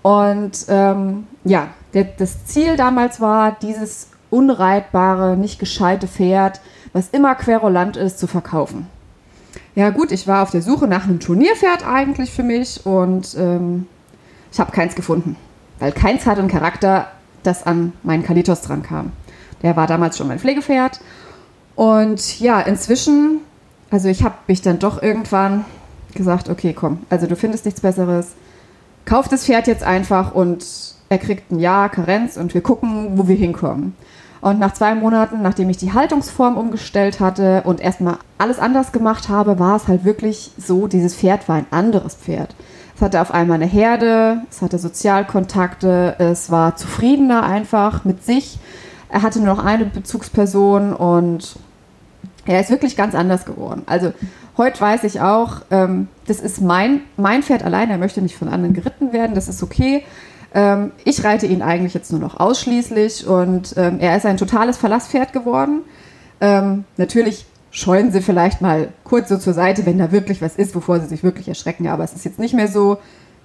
Und 0.01 0.65
ähm, 0.69 1.27
ja, 1.43 1.67
der, 1.93 2.05
das 2.05 2.45
Ziel 2.45 2.77
damals 2.77 3.19
war, 3.19 3.57
dieses 3.61 4.09
unreitbare, 4.29 5.37
nicht 5.37 5.59
gescheite 5.59 6.07
Pferd, 6.07 6.61
was 6.93 7.09
immer 7.09 7.35
querulant 7.35 7.97
ist, 7.97 8.17
zu 8.17 8.27
verkaufen. 8.27 8.87
Ja 9.75 9.89
gut, 9.89 10.11
ich 10.11 10.25
war 10.25 10.41
auf 10.41 10.51
der 10.51 10.61
Suche 10.61 10.87
nach 10.87 11.03
einem 11.03 11.19
Turnierpferd 11.19 11.85
eigentlich 11.85 12.31
für 12.31 12.43
mich 12.43 12.85
und 12.85 13.35
ähm, 13.37 13.87
ich 14.55 14.59
habe 14.61 14.71
keins 14.71 14.95
gefunden, 14.95 15.35
weil 15.79 15.91
keins 15.91 16.25
hatte 16.25 16.39
einen 16.39 16.49
Charakter, 16.49 17.09
das 17.43 17.67
an 17.67 17.91
meinen 18.03 18.23
Kalitos 18.23 18.61
dran 18.61 18.83
kam. 18.83 19.11
Der 19.61 19.75
war 19.75 19.85
damals 19.85 20.17
schon 20.17 20.29
mein 20.29 20.39
Pflegepferd 20.39 21.01
und 21.75 22.39
ja, 22.39 22.61
inzwischen, 22.61 23.39
also 23.91 24.07
ich 24.07 24.23
habe 24.23 24.35
mich 24.47 24.61
dann 24.61 24.79
doch 24.79 25.03
irgendwann 25.03 25.65
gesagt, 26.13 26.47
okay, 26.47 26.71
komm, 26.71 26.99
also 27.09 27.27
du 27.27 27.35
findest 27.35 27.65
nichts 27.65 27.81
Besseres, 27.81 28.27
kauf 29.03 29.27
das 29.27 29.43
Pferd 29.43 29.67
jetzt 29.67 29.83
einfach 29.83 30.33
und 30.33 30.65
er 31.09 31.17
kriegt 31.17 31.51
ein 31.51 31.59
Jahr 31.59 31.89
Karenz 31.89 32.37
und 32.37 32.53
wir 32.53 32.61
gucken, 32.61 33.17
wo 33.17 33.27
wir 33.27 33.35
hinkommen. 33.35 33.93
Und 34.39 34.59
nach 34.59 34.73
zwei 34.73 34.95
Monaten, 34.95 35.41
nachdem 35.41 35.69
ich 35.69 35.77
die 35.77 35.91
Haltungsform 35.91 36.55
umgestellt 36.55 37.19
hatte 37.19 37.63
und 37.65 37.81
erstmal 37.81 38.19
alles 38.37 38.59
anders 38.59 38.93
gemacht 38.93 39.27
habe, 39.27 39.59
war 39.59 39.75
es 39.75 39.89
halt 39.89 40.05
wirklich 40.05 40.53
so, 40.57 40.87
dieses 40.87 41.13
Pferd 41.13 41.49
war 41.49 41.57
ein 41.57 41.65
anderes 41.71 42.15
Pferd. 42.15 42.55
Es 42.95 43.01
hatte 43.01 43.21
auf 43.21 43.31
einmal 43.33 43.55
eine 43.55 43.65
Herde, 43.65 44.41
es 44.49 44.61
hatte 44.61 44.79
Sozialkontakte, 44.79 46.15
es 46.17 46.49
war 46.49 46.77
zufriedener 46.77 47.43
einfach 47.43 48.05
mit 48.05 48.23
sich. 48.23 48.57
Er 49.09 49.21
hatte 49.21 49.39
nur 49.39 49.53
noch 49.53 49.63
eine 49.63 49.85
Bezugsperson 49.85 50.93
und 50.93 51.57
er 52.45 52.61
ist 52.61 52.69
wirklich 52.69 52.95
ganz 52.95 53.13
anders 53.13 53.45
geworden. 53.45 53.83
Also 53.85 54.13
heute 54.57 54.79
weiß 54.79 55.03
ich 55.03 55.19
auch, 55.19 55.61
ähm, 55.71 56.07
das 56.27 56.39
ist 56.39 56.61
mein, 56.61 57.01
mein 57.17 57.43
Pferd 57.43 57.63
allein, 57.63 57.89
er 57.89 57.97
möchte 57.97 58.21
nicht 58.21 58.37
von 58.37 58.47
anderen 58.47 58.73
geritten 58.73 59.11
werden, 59.11 59.35
das 59.35 59.49
ist 59.49 59.61
okay. 59.61 60.03
Ähm, 60.53 60.91
ich 61.03 61.23
reite 61.23 61.47
ihn 61.47 61.61
eigentlich 61.61 61.93
jetzt 61.93 62.11
nur 62.11 62.21
noch 62.21 62.39
ausschließlich 62.39 63.27
und 63.27 63.73
ähm, 63.77 63.99
er 63.99 64.15
ist 64.15 64.25
ein 64.25 64.37
totales 64.37 64.77
Verlasspferd 64.77 65.33
geworden. 65.33 65.81
Ähm, 66.39 66.85
natürlich 66.97 67.45
scheuen 67.75 68.09
sie 68.09 68.21
vielleicht 68.21 68.61
mal 68.61 68.87
kurz 69.03 69.27
so 69.27 69.37
zur 69.37 69.53
Seite, 69.53 69.85
wenn 69.85 69.97
da 69.97 70.13
wirklich 70.13 70.41
was 70.41 70.55
ist, 70.55 70.73
wovor 70.75 71.01
sie 71.01 71.07
sich 71.07 71.23
wirklich 71.23 71.49
erschrecken. 71.49 71.87
Aber 71.87 72.05
es 72.05 72.13
ist 72.13 72.23
jetzt 72.23 72.39
nicht 72.39 72.53
mehr 72.53 72.69
so, 72.69 72.99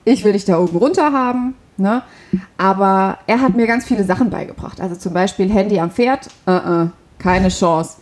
ich 0.04 0.24
will 0.24 0.32
dich 0.34 0.44
da 0.44 0.60
oben 0.60 0.76
runter 0.76 1.12
haben. 1.12 1.54
Ne? 1.76 2.02
Aber 2.56 3.18
er 3.26 3.40
hat 3.40 3.56
mir 3.56 3.66
ganz 3.66 3.84
viele 3.84 4.04
Sachen 4.04 4.30
beigebracht. 4.30 4.80
Also 4.80 4.94
zum 4.94 5.14
Beispiel 5.14 5.52
Handy 5.52 5.80
am 5.80 5.90
Pferd, 5.90 6.28
uh 6.46 6.50
-uh, 6.50 6.90
keine 7.18 7.48
Chance. 7.48 7.96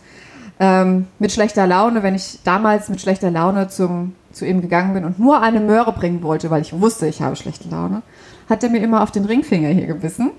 Ähm, 0.59 1.07
mit 1.17 1.31
schlechter 1.31 1.65
Laune, 1.65 2.03
wenn 2.03 2.13
ich 2.13 2.41
damals 2.43 2.89
mit 2.89 3.01
schlechter 3.01 3.31
Laune 3.31 3.67
zum, 3.69 4.13
zu 4.31 4.45
ihm 4.45 4.61
gegangen 4.61 4.93
bin 4.93 5.05
und 5.05 5.17
nur 5.17 5.41
eine 5.41 5.59
Möhre 5.59 5.93
bringen 5.93 6.21
wollte, 6.21 6.51
weil 6.51 6.61
ich 6.61 6.79
wusste, 6.79 7.07
ich 7.07 7.23
habe 7.23 7.37
schlechte 7.37 7.69
Laune, 7.69 8.03
hat 8.47 8.63
er 8.63 8.69
mir 8.69 8.83
immer 8.83 9.01
auf 9.01 9.09
den 9.09 9.25
Ringfinger 9.25 9.69
hier 9.69 9.87
gebissen 9.87 10.29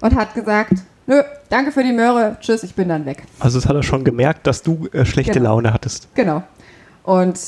und 0.00 0.16
hat 0.16 0.34
gesagt, 0.34 0.72
nö, 1.06 1.22
danke 1.48 1.72
für 1.72 1.82
die 1.82 1.92
Möhre, 1.92 2.36
tschüss, 2.40 2.62
ich 2.62 2.74
bin 2.74 2.88
dann 2.88 3.06
weg. 3.06 3.22
Also 3.38 3.58
das 3.58 3.68
hat 3.68 3.76
er 3.76 3.82
schon 3.82 4.04
gemerkt, 4.04 4.46
dass 4.46 4.62
du 4.62 4.88
äh, 4.92 5.04
schlechte 5.04 5.32
Genau. 5.34 5.50
Laune 5.50 5.72
hattest. 5.72 6.08
Genau. 6.14 6.42
Und 7.04 7.38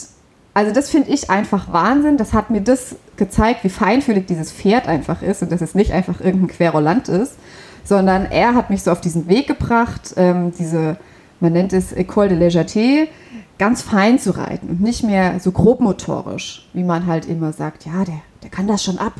also 0.55 0.73
das 0.73 0.91
finde 0.91 1.11
ich 1.11 1.31
einfach 1.31 1.73
Wahnsinn. 1.73 2.17
Das 2.17 2.33
hat 2.33 2.51
mir 2.51 2.61
das 2.61 2.97
gezeigt, 3.17 3.65
wie 3.65 3.69
feinfühlig 3.71 4.27
dieses 4.27 4.53
Pferd 4.53 4.87
einfach 4.89 5.23
ist 5.23 5.43
und 5.43 5.51
dass 5.53 5.61
es 5.61 5.75
nicht 5.75 5.93
einfach 5.93 6.21
irgendein 6.21 6.49
Querulant 6.49 7.09
ist, 7.09 7.35
sondern 7.85 8.27
er 8.27 8.55
hat 8.55 8.69
mich 8.71 8.83
so 8.83 8.91
auf 8.91 9.01
diesen 9.01 9.29
Weg 9.29 9.47
gebracht, 9.47 10.15
ähm, 10.17 10.53
diese, 10.59 10.97
man 11.41 11.53
nennt 11.53 11.73
es 11.73 11.95
École 11.97 12.29
de 12.29 12.39
Légèreté, 12.39 13.09
ganz 13.59 13.83
fein 13.83 14.19
zu 14.19 14.37
reiten 14.37 14.69
und 14.69 14.81
nicht 14.81 15.05
mehr 15.05 15.39
so 15.41 15.53
grobmotorisch, 15.53 16.69
wie 16.73 16.85
man 16.85 17.07
halt 17.07 17.27
immer 17.27 17.53
sagt, 17.53 17.85
ja, 17.87 18.05
der, 18.05 18.21
der 18.43 18.51
kann 18.51 18.67
das 18.67 18.83
schon 18.83 18.99
ab. 18.99 19.15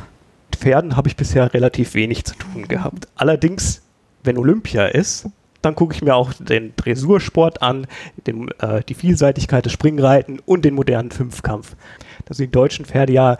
Mit 0.51 0.61
Pferden 0.61 0.97
habe 0.97 1.09
ich 1.09 1.17
bisher 1.17 1.53
relativ 1.55 1.95
wenig 1.95 2.25
zu 2.25 2.35
tun 2.35 2.67
gehabt. 2.69 3.09
Allerdings, 3.17 3.82
wenn 4.23 4.39
Olympia 4.39 4.87
ist, 4.87 5.29
dann 5.63 5.77
gucke 5.77 5.95
ich 5.95 6.03
mir 6.03 6.15
auch 6.15 6.33
den 6.33 6.75
Dressursport 6.77 7.63
an, 7.63 7.87
den, 8.27 8.51
äh, 8.59 8.83
die 8.83 8.95
Vielseitigkeit 8.95 9.65
des 9.65 9.73
Springreiten 9.73 10.41
und 10.45 10.65
den 10.65 10.75
modernen 10.75 11.11
Fünfkampf. 11.11 11.77
Da 12.25 12.35
sind 12.35 12.47
die 12.47 12.53
deutschen 12.53 12.85
Pferde 12.85 13.13
ja 13.13 13.39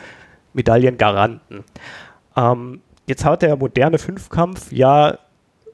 Medaillengaranten. 0.53 1.65
Ähm, 2.37 2.81
jetzt 3.07 3.25
hat 3.25 3.43
der 3.43 3.57
moderne 3.57 3.99
Fünfkampf 3.99 4.71
ja 4.73 5.19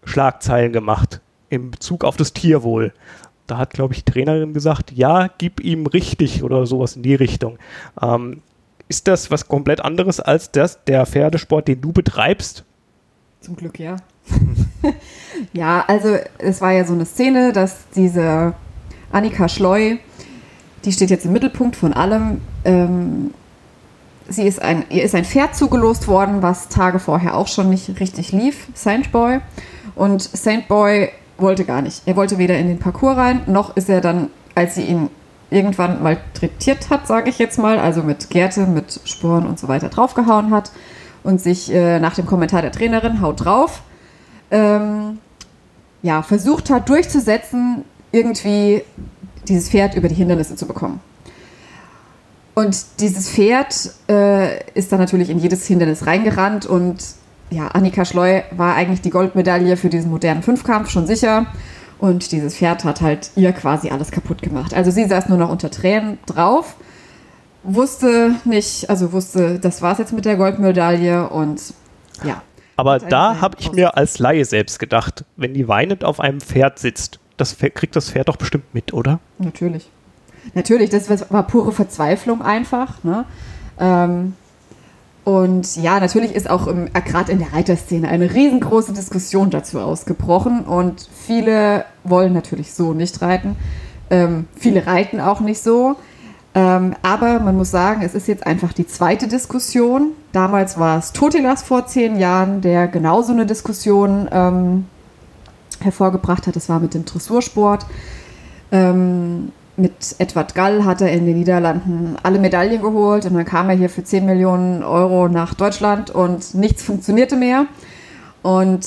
Schlagzeilen 0.05 0.73
gemacht 0.73 1.21
in 1.51 1.71
Bezug 1.71 2.05
auf 2.05 2.17
das 2.17 2.33
Tierwohl. 2.33 2.93
Da 3.47 3.59
hat, 3.59 3.73
glaube 3.73 3.95
ich, 3.95 4.05
die 4.05 4.13
Trainerin 4.13 4.53
gesagt, 4.53 4.93
ja, 4.93 5.29
gib 5.39 5.61
ihm 5.61 5.87
richtig 5.87 6.43
oder 6.43 6.67
sowas 6.67 6.97
in 6.97 7.03
die 7.03 7.15
Richtung. 7.15 7.59
Ähm, 8.01 8.43
ist 8.89 9.07
das 9.07 9.31
was 9.31 9.49
komplett 9.49 9.81
anderes 9.81 10.21
als 10.21 10.51
das, 10.51 10.85
der 10.85 11.05
Pferdesport, 11.05 11.69
den 11.69 11.81
du 11.81 11.93
betreibst? 11.93 12.65
Zum 13.41 13.57
Glück, 13.57 13.79
ja. 13.79 13.97
ja, 15.53 15.85
also 15.87 16.17
es 16.39 16.61
war 16.61 16.73
ja 16.73 16.85
so 16.85 16.93
eine 16.93 17.07
Szene, 17.07 17.53
dass 17.53 17.89
diese 17.95 18.55
Annika 19.13 19.49
Schleu, 19.49 19.97
die 20.85 20.93
steht 20.93 21.11
jetzt 21.11 21.25
im 21.25 21.33
Mittelpunkt 21.33 21.77
von 21.77 21.93
allem. 21.93 22.41
Ähm, 22.65 23.33
sie 24.29 24.43
ist 24.43 24.61
ein, 24.61 24.85
ihr 24.91 25.05
ist 25.05 25.15
ein 25.15 25.25
Pferd 25.25 25.55
zugelost 25.55 26.09
worden, 26.09 26.43
was 26.43 26.69
Tage 26.69 26.99
vorher 26.99 27.37
auch 27.37 27.49
schon 27.49 27.71
nicht 27.71 28.01
richtig 28.01 28.33
lief, 28.33 28.67
Saint 28.75 29.13
Boy. 29.13 29.41
Und 29.95 30.23
Saint 30.23 30.69
Boy 30.69 31.11
wollte 31.39 31.65
gar 31.65 31.83
nicht. 31.83 32.03
Er 32.07 32.17
wollte 32.17 32.39
weder 32.39 32.59
in 32.59 32.69
den 32.69 32.79
Parcours 32.79 33.17
rein, 33.17 33.43
noch 33.47 33.77
ist 33.77 33.89
er 33.89 34.01
dann, 34.01 34.31
als 34.55 34.75
sie 34.75 34.83
ihn 34.83 35.11
irgendwann 35.51 36.03
malträtiert 36.03 36.91
hat, 36.91 37.07
sage 37.07 37.31
ich 37.31 37.39
jetzt 37.39 37.59
mal, 37.59 37.79
also 37.79 38.03
mit 38.03 38.29
Gerte, 38.29 38.67
mit 38.67 39.01
Sporen 39.05 39.47
und 39.47 39.59
so 39.59 39.69
weiter 39.69 39.89
draufgehauen 39.89 40.51
hat 40.51 40.71
und 41.29 41.43
sich 41.43 41.71
äh, 41.71 42.01
nach 42.01 42.15
dem 42.15 42.25
Kommentar 42.25 42.63
der 42.63 42.73
Trainerin 42.73 43.21
haut 43.21 43.45
drauf, 43.45 43.83
ähm, 44.51 45.19
ja, 46.01 46.23
versucht 46.23 46.71
hat 46.71 46.89
durchzusetzen, 46.89 47.85
irgendwie 48.13 48.83
dieses 49.47 49.69
Pferd 49.69 49.95
über 49.95 50.09
die 50.09 50.15
Hindernisse 50.15 50.57
zu 50.57 50.67
bekommen. 50.67 51.01
Und 52.55 52.79
dieses 53.01 53.29
Pferd 53.29 53.91
äh, 54.09 54.73
ist 54.73 54.91
dann 54.91 55.01
natürlich 55.01 55.29
in 55.29 55.39
jedes 55.39 55.67
Hindernis 55.67 56.07
reingerannt 56.07 56.65
und 56.65 57.05
ja, 57.51 57.69
Annika 57.69 58.07
Schleu 58.07 58.41
war 58.53 58.75
eigentlich 58.75 59.03
die 59.03 59.11
Goldmedaille 59.11 59.77
für 59.77 59.91
diesen 59.91 60.11
modernen 60.11 60.43
Fünfkampf 60.43 60.89
schon 60.89 61.07
sicher. 61.07 61.45
Und 61.99 62.33
dieses 62.33 62.57
Pferd 62.57 62.85
hat 62.85 63.03
halt 63.03 63.33
ihr 63.37 63.53
quasi 63.53 63.91
alles 63.91 64.13
kaputt 64.13 64.41
gemacht. 64.41 64.73
Also 64.73 64.91
sie 64.91 65.05
saß 65.05 65.29
nur 65.29 65.37
noch 65.37 65.51
unter 65.51 65.71
Tränen 65.71 66.19
drauf, 66.25 66.77
wusste 67.75 68.35
nicht, 68.45 68.89
also 68.91 69.13
wusste, 69.13 69.59
das 69.59 69.83
war's 69.83 69.99
jetzt 69.99 70.13
mit 70.13 70.25
der 70.25 70.37
Goldmedaille 70.37 71.29
und 71.29 71.61
ja. 72.25 72.43
Aber 72.77 72.99
da 72.99 73.41
habe 73.41 73.57
ich 73.59 73.73
mir 73.73 73.97
als 73.97 74.19
Laie 74.19 74.45
selbst 74.45 74.79
gedacht, 74.79 75.25
wenn 75.37 75.53
die 75.55 75.67
weinend 75.69 76.05
auf 76.05 76.21
einem 76.21 76.41
Pferd 76.41 76.79
sitzt, 76.79 77.19
das 77.37 77.53
Pferd, 77.53 77.75
kriegt 77.75 77.97
das 77.97 78.11
Pferd 78.11 78.29
doch 78.29 78.37
bestimmt 78.37 78.73
mit, 78.73 78.93
oder? 78.93 79.19
Natürlich. 79.39 79.89
Natürlich, 80.55 80.89
das 80.91 81.11
war- 81.11 81.31
war 81.31 81.47
pure 81.47 81.73
Verzweiflung 81.73 82.41
einfach. 82.41 83.03
Ne? 83.05 83.25
Ähm, 83.81 84.35
und 85.25 85.77
ja, 85.77 86.01
natürlich 86.01 86.35
ist 86.35 86.49
auch 86.49 86.69
äh, 86.69 86.87
gerade 87.05 87.33
in 87.33 87.39
der 87.41 87.53
Reiterszene 87.53 88.09
eine 88.09 88.33
riesengroße 88.33 88.93
Diskussion 88.93 89.51
dazu 89.51 89.79
ausgebrochen 89.81 90.61
und 90.65 91.07
viele 91.27 91.85
wollen 92.05 92.33
natürlich 92.33 92.73
so 92.73 92.95
nicht 92.95 93.21
reiten. 93.21 93.57
Ähm, 94.11 94.47
viele 94.57 94.87
reiten 94.87 95.21
auch 95.21 95.41
nicht 95.41 95.63
so. 95.63 95.97
Ähm, 96.59 96.97
aber 97.03 97.39
man 97.39 97.57
muss 97.57 97.71
sagen, 97.71 98.03
es 98.03 98.17
ist 98.17 98.27
jetzt 98.27 98.45
einfach 98.45 98.73
die 98.73 98.87
zweite 98.87 99.29
Diskussion. 99.29 100.11
Damals 100.33 100.77
war 100.77 100.99
es 100.99 101.13
Totilas 101.13 101.63
vor 101.63 101.87
zehn 101.87 102.19
Jahren, 102.19 102.63
der 102.63 102.89
genauso 102.89 103.33
eine 103.33 103.47
Diskussion 103.47 104.29
ähm, 104.33 104.87
hervorgebracht 105.79 106.49
hat. 106.49 106.57
Das 106.57 106.69
war 106.69 106.81
mit 106.81 106.95
dem 106.95 107.05
Dressursport. 107.05 107.87
Ähm, 108.73 109.53
mit 109.77 110.17
Edward 110.19 110.57
Gall 110.57 110.85
hat 110.85 111.01
er 111.01 111.13
in 111.13 111.27
den 111.27 111.39
Niederlanden 111.39 112.17
alle 112.25 112.41
Medaillen 112.41 112.83
geholt 112.83 113.25
und 113.25 113.35
dann 113.35 113.45
kam 113.45 113.71
er 113.71 113.77
hier 113.77 113.89
für 113.89 114.03
10 114.03 114.27
Millionen 114.27 114.83
Euro 114.83 115.29
nach 115.29 115.55
Deutschland 115.55 116.11
und 116.11 116.57
nichts 116.57 116.83
funktionierte 116.83 117.37
mehr. 117.37 117.67
Und 118.43 118.85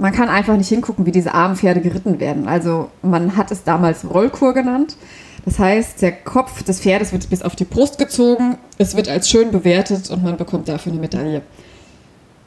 man 0.00 0.12
kann 0.12 0.28
einfach 0.28 0.56
nicht 0.56 0.68
hingucken, 0.68 1.06
wie 1.06 1.12
diese 1.12 1.32
armen 1.32 1.54
Pferde 1.54 1.80
geritten 1.80 2.18
werden. 2.18 2.48
Also 2.48 2.90
man 3.02 3.36
hat 3.36 3.52
es 3.52 3.62
damals 3.62 4.04
Rollkur 4.10 4.52
genannt. 4.52 4.96
Das 5.44 5.58
heißt, 5.58 6.00
der 6.00 6.12
Kopf 6.12 6.62
des 6.62 6.80
Pferdes 6.80 7.12
wird 7.12 7.28
bis 7.28 7.42
auf 7.42 7.54
die 7.54 7.64
Brust 7.64 7.98
gezogen, 7.98 8.56
es 8.78 8.96
wird 8.96 9.08
als 9.08 9.28
schön 9.28 9.50
bewertet 9.50 10.10
und 10.10 10.22
man 10.22 10.36
bekommt 10.36 10.68
dafür 10.68 10.92
eine 10.92 11.00
Medaille. 11.00 11.42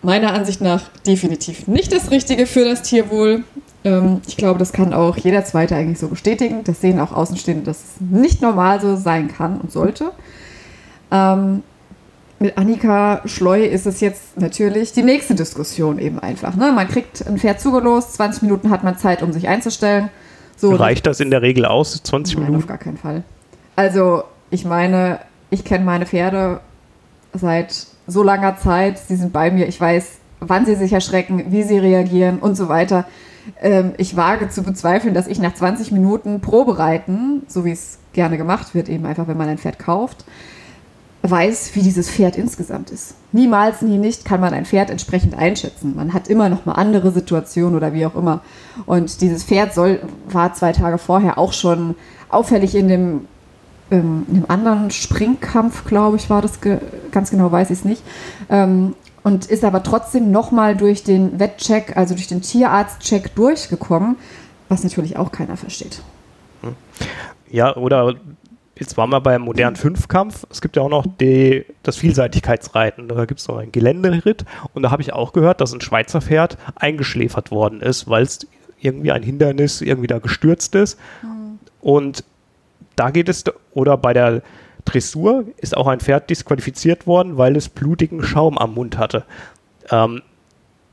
Meiner 0.01 0.33
Ansicht 0.33 0.61
nach 0.61 0.89
definitiv 1.05 1.67
nicht 1.67 1.91
das 1.91 2.11
Richtige 2.11 2.45
für 2.45 2.65
das 2.65 2.81
Tierwohl. 2.81 3.43
Ähm, 3.83 4.21
ich 4.27 4.37
glaube, 4.37 4.59
das 4.59 4.73
kann 4.73 4.93
auch 4.93 5.17
jeder 5.17 5.43
Zweite 5.45 5.75
eigentlich 5.75 5.99
so 5.99 6.07
bestätigen. 6.07 6.63
Das 6.63 6.81
sehen 6.81 6.99
auch 6.99 7.11
Außenstehende, 7.11 7.63
dass 7.63 7.77
es 7.77 8.01
nicht 8.01 8.41
normal 8.41 8.81
so 8.81 8.95
sein 8.95 9.27
kann 9.27 9.59
und 9.59 9.71
sollte. 9.71 10.11
Ähm, 11.11 11.63
mit 12.39 12.57
Annika 12.57 13.21
Schleu 13.25 13.63
ist 13.63 13.87
es 13.87 13.99
jetzt 13.99 14.39
natürlich 14.39 14.93
die 14.93 15.01
nächste 15.01 15.33
Diskussion 15.33 15.97
eben 15.97 16.19
einfach. 16.19 16.55
Ne? 16.55 16.71
Man 16.71 16.87
kriegt 16.87 17.25
ein 17.27 17.39
Pferd 17.39 17.59
zugelost, 17.59 18.13
20 18.13 18.43
Minuten 18.43 18.69
hat 18.69 18.83
man 18.83 18.97
Zeit, 18.97 19.23
um 19.23 19.33
sich 19.33 19.47
einzustellen. 19.47 20.09
So, 20.57 20.73
Reicht 20.75 21.05
das 21.05 21.19
in 21.19 21.29
der 21.31 21.41
Regel 21.41 21.65
aus, 21.65 22.01
20 22.03 22.35
Nein, 22.35 22.43
auf 22.43 22.49
Minuten? 22.49 22.67
gar 22.67 22.77
keinen 22.77 22.97
Fall. 22.97 23.23
Also, 23.75 24.23
ich 24.49 24.65
meine, 24.65 25.19
ich 25.51 25.63
kenne 25.63 25.85
meine 25.85 26.05
Pferde 26.05 26.59
seit 27.33 27.85
so 28.07 28.23
langer 28.23 28.57
Zeit. 28.57 28.97
Sie 28.97 29.15
sind 29.15 29.31
bei 29.31 29.51
mir. 29.51 29.67
Ich 29.67 29.79
weiß, 29.79 30.17
wann 30.39 30.65
sie 30.65 30.75
sich 30.75 30.93
erschrecken, 30.93 31.45
wie 31.51 31.63
sie 31.63 31.77
reagieren 31.77 32.39
und 32.39 32.55
so 32.55 32.69
weiter. 32.69 33.05
ähm, 33.61 33.93
ich 33.97 34.17
wage 34.17 34.49
zu 34.49 34.63
bezweifeln, 34.63 35.13
dass 35.13 35.27
ich 35.27 35.39
nach 35.39 35.53
20 35.53 35.91
Minuten 35.91 36.41
Probereiten, 36.41 37.43
so 37.47 37.63
wie 37.63 37.71
es 37.71 37.99
gerne 38.13 38.37
gemacht 38.37 38.73
wird, 38.75 38.89
eben 38.89 39.05
einfach, 39.05 39.27
wenn 39.27 39.37
man 39.37 39.47
ein 39.47 39.57
Pferd 39.57 39.79
kauft, 39.79 40.25
weiß, 41.29 41.71
wie 41.75 41.81
dieses 41.81 42.09
Pferd 42.09 42.37
insgesamt 42.37 42.91
ist. 42.91 43.15
Niemals, 43.31 43.81
nie 43.81 43.97
nicht 43.97 44.25
kann 44.25 44.39
man 44.39 44.53
ein 44.53 44.65
Pferd 44.65 44.89
entsprechend 44.89 45.37
einschätzen. 45.37 45.95
Man 45.95 46.13
hat 46.13 46.27
immer 46.27 46.49
noch 46.49 46.65
mal 46.65 46.73
andere 46.73 47.11
Situationen 47.11 47.75
oder 47.75 47.93
wie 47.93 48.05
auch 48.05 48.15
immer. 48.15 48.41
Und 48.85 49.21
dieses 49.21 49.43
Pferd 49.43 49.73
soll, 49.73 50.01
war 50.29 50.53
zwei 50.53 50.71
Tage 50.71 50.97
vorher 50.97 51.37
auch 51.37 51.53
schon 51.53 51.95
auffällig 52.29 52.75
in 52.75 52.87
dem, 52.87 53.27
ähm, 53.91 54.25
in 54.27 54.41
dem 54.41 54.49
anderen 54.49 54.91
Springkampf, 54.91 55.85
glaube 55.85 56.17
ich, 56.17 56.29
war 56.29 56.41
das, 56.41 56.61
ge 56.61 56.79
ganz 57.11 57.31
genau 57.31 57.51
weiß 57.51 57.69
ich 57.69 57.79
es 57.79 57.85
nicht. 57.85 58.03
Ähm, 58.49 58.95
und 59.23 59.45
ist 59.45 59.65
aber 59.65 59.83
trotzdem 59.83 60.31
noch 60.31 60.51
mal 60.51 60.75
durch 60.75 61.03
den 61.03 61.37
Wettcheck, 61.39 61.97
also 61.97 62.13
durch 62.13 62.27
den 62.27 62.41
Tierarztcheck 62.41 63.35
durchgekommen, 63.35 64.15
was 64.69 64.83
natürlich 64.83 65.17
auch 65.17 65.31
keiner 65.31 65.57
versteht. 65.57 66.01
Ja, 67.49 67.75
oder 67.75 68.15
jetzt 68.79 68.97
waren 68.97 69.09
wir 69.09 69.21
beim 69.21 69.41
modernen 69.43 69.75
Fünfkampf. 69.75 70.45
Es 70.49 70.61
gibt 70.61 70.75
ja 70.75 70.81
auch 70.81 70.89
noch 70.89 71.05
die, 71.19 71.65
das 71.83 71.97
Vielseitigkeitsreiten. 71.97 73.07
Da 73.07 73.25
gibt 73.25 73.39
es 73.39 73.47
noch 73.47 73.57
einen 73.57 73.71
Geländeritt. 73.71 74.45
Und 74.73 74.83
da 74.83 74.91
habe 74.91 75.01
ich 75.01 75.13
auch 75.13 75.33
gehört, 75.33 75.61
dass 75.61 75.73
ein 75.73 75.81
Schweizer 75.81 76.21
Pferd 76.21 76.57
eingeschläfert 76.75 77.51
worden 77.51 77.81
ist, 77.81 78.09
weil 78.09 78.23
es 78.23 78.47
irgendwie 78.79 79.11
ein 79.11 79.23
Hindernis 79.23 79.81
irgendwie 79.81 80.07
da 80.07 80.19
gestürzt 80.19 80.75
ist. 80.75 80.99
Mhm. 81.21 81.59
Und 81.81 82.23
da 82.95 83.09
geht 83.09 83.29
es, 83.29 83.43
oder 83.73 83.97
bei 83.97 84.13
der 84.13 84.41
Dressur 84.85 85.45
ist 85.57 85.75
auch 85.75 85.87
ein 85.87 85.99
Pferd 85.99 86.29
disqualifiziert 86.29 87.07
worden, 87.07 87.37
weil 87.37 87.55
es 87.55 87.69
blutigen 87.69 88.23
Schaum 88.23 88.57
am 88.57 88.73
Mund 88.73 88.97
hatte. 88.97 89.25
Ähm, 89.91 90.21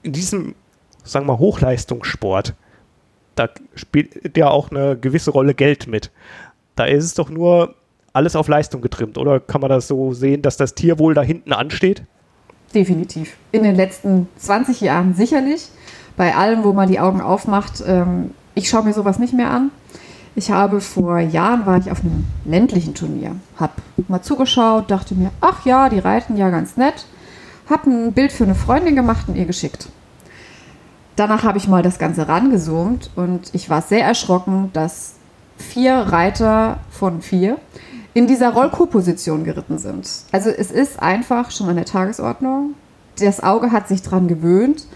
in 0.02 0.12
diesem, 0.12 0.54
sagen 1.04 1.26
wir 1.26 1.34
mal, 1.34 1.38
Hochleistungssport, 1.38 2.54
da 3.36 3.48
spielt 3.74 4.36
ja 4.36 4.48
auch 4.48 4.70
eine 4.70 4.96
gewisse 4.96 5.30
Rolle 5.30 5.54
Geld 5.54 5.86
mit. 5.86 6.10
Da 6.76 6.84
ist 6.84 7.04
es 7.04 7.14
doch 7.14 7.30
nur 7.30 7.74
alles 8.12 8.36
auf 8.36 8.48
Leistung 8.48 8.80
getrimmt, 8.80 9.18
oder 9.18 9.40
kann 9.40 9.60
man 9.60 9.70
das 9.70 9.88
so 9.88 10.12
sehen, 10.12 10.42
dass 10.42 10.56
das 10.56 10.74
Tier 10.74 10.98
wohl 10.98 11.14
da 11.14 11.22
hinten 11.22 11.52
ansteht? 11.52 12.04
Definitiv. 12.74 13.36
In 13.52 13.62
den 13.62 13.74
letzten 13.74 14.28
20 14.36 14.80
Jahren 14.80 15.14
sicherlich. 15.14 15.68
Bei 16.16 16.34
allem, 16.36 16.62
wo 16.62 16.72
man 16.72 16.88
die 16.88 17.00
Augen 17.00 17.20
aufmacht, 17.20 17.82
ähm, 17.86 18.30
ich 18.54 18.68
schaue 18.68 18.84
mir 18.84 18.92
sowas 18.92 19.18
nicht 19.18 19.34
mehr 19.34 19.50
an. 19.50 19.70
Ich 20.36 20.50
habe 20.50 20.80
vor 20.80 21.18
Jahren 21.18 21.66
war 21.66 21.78
ich 21.78 21.90
auf 21.90 22.00
einem 22.00 22.24
ländlichen 22.44 22.94
Turnier, 22.94 23.36
habe 23.56 23.74
mal 24.08 24.22
zugeschaut, 24.22 24.90
dachte 24.90 25.14
mir, 25.14 25.30
ach 25.40 25.64
ja, 25.64 25.88
die 25.88 26.00
reiten 26.00 26.36
ja 26.36 26.50
ganz 26.50 26.76
nett, 26.76 27.06
habe 27.70 27.88
ein 27.88 28.12
Bild 28.12 28.32
für 28.32 28.44
eine 28.44 28.56
Freundin 28.56 28.96
gemacht 28.96 29.28
und 29.28 29.36
ihr 29.36 29.44
geschickt. 29.44 29.88
Danach 31.14 31.44
habe 31.44 31.58
ich 31.58 31.68
mal 31.68 31.82
das 31.82 32.00
Ganze 32.00 32.26
rangezoomt 32.26 33.10
und 33.14 33.54
ich 33.54 33.70
war 33.70 33.82
sehr 33.82 34.04
erschrocken, 34.04 34.70
dass 34.72 35.14
vier 35.56 35.94
Reiter 35.94 36.78
von 36.90 37.22
vier 37.22 37.58
in 38.14 38.26
dieser 38.26 38.52
Rollkuh-Position 38.52 39.44
geritten 39.44 39.78
sind. 39.78 40.08
Also 40.32 40.50
es 40.50 40.70
ist 40.70 41.02
einfach 41.02 41.50
schon 41.50 41.68
an 41.68 41.76
der 41.76 41.84
Tagesordnung. 41.84 42.74
Das 43.18 43.42
Auge 43.42 43.72
hat 43.72 43.88
sich 43.88 44.02
dran 44.02 44.28
gewöhnt 44.28 44.86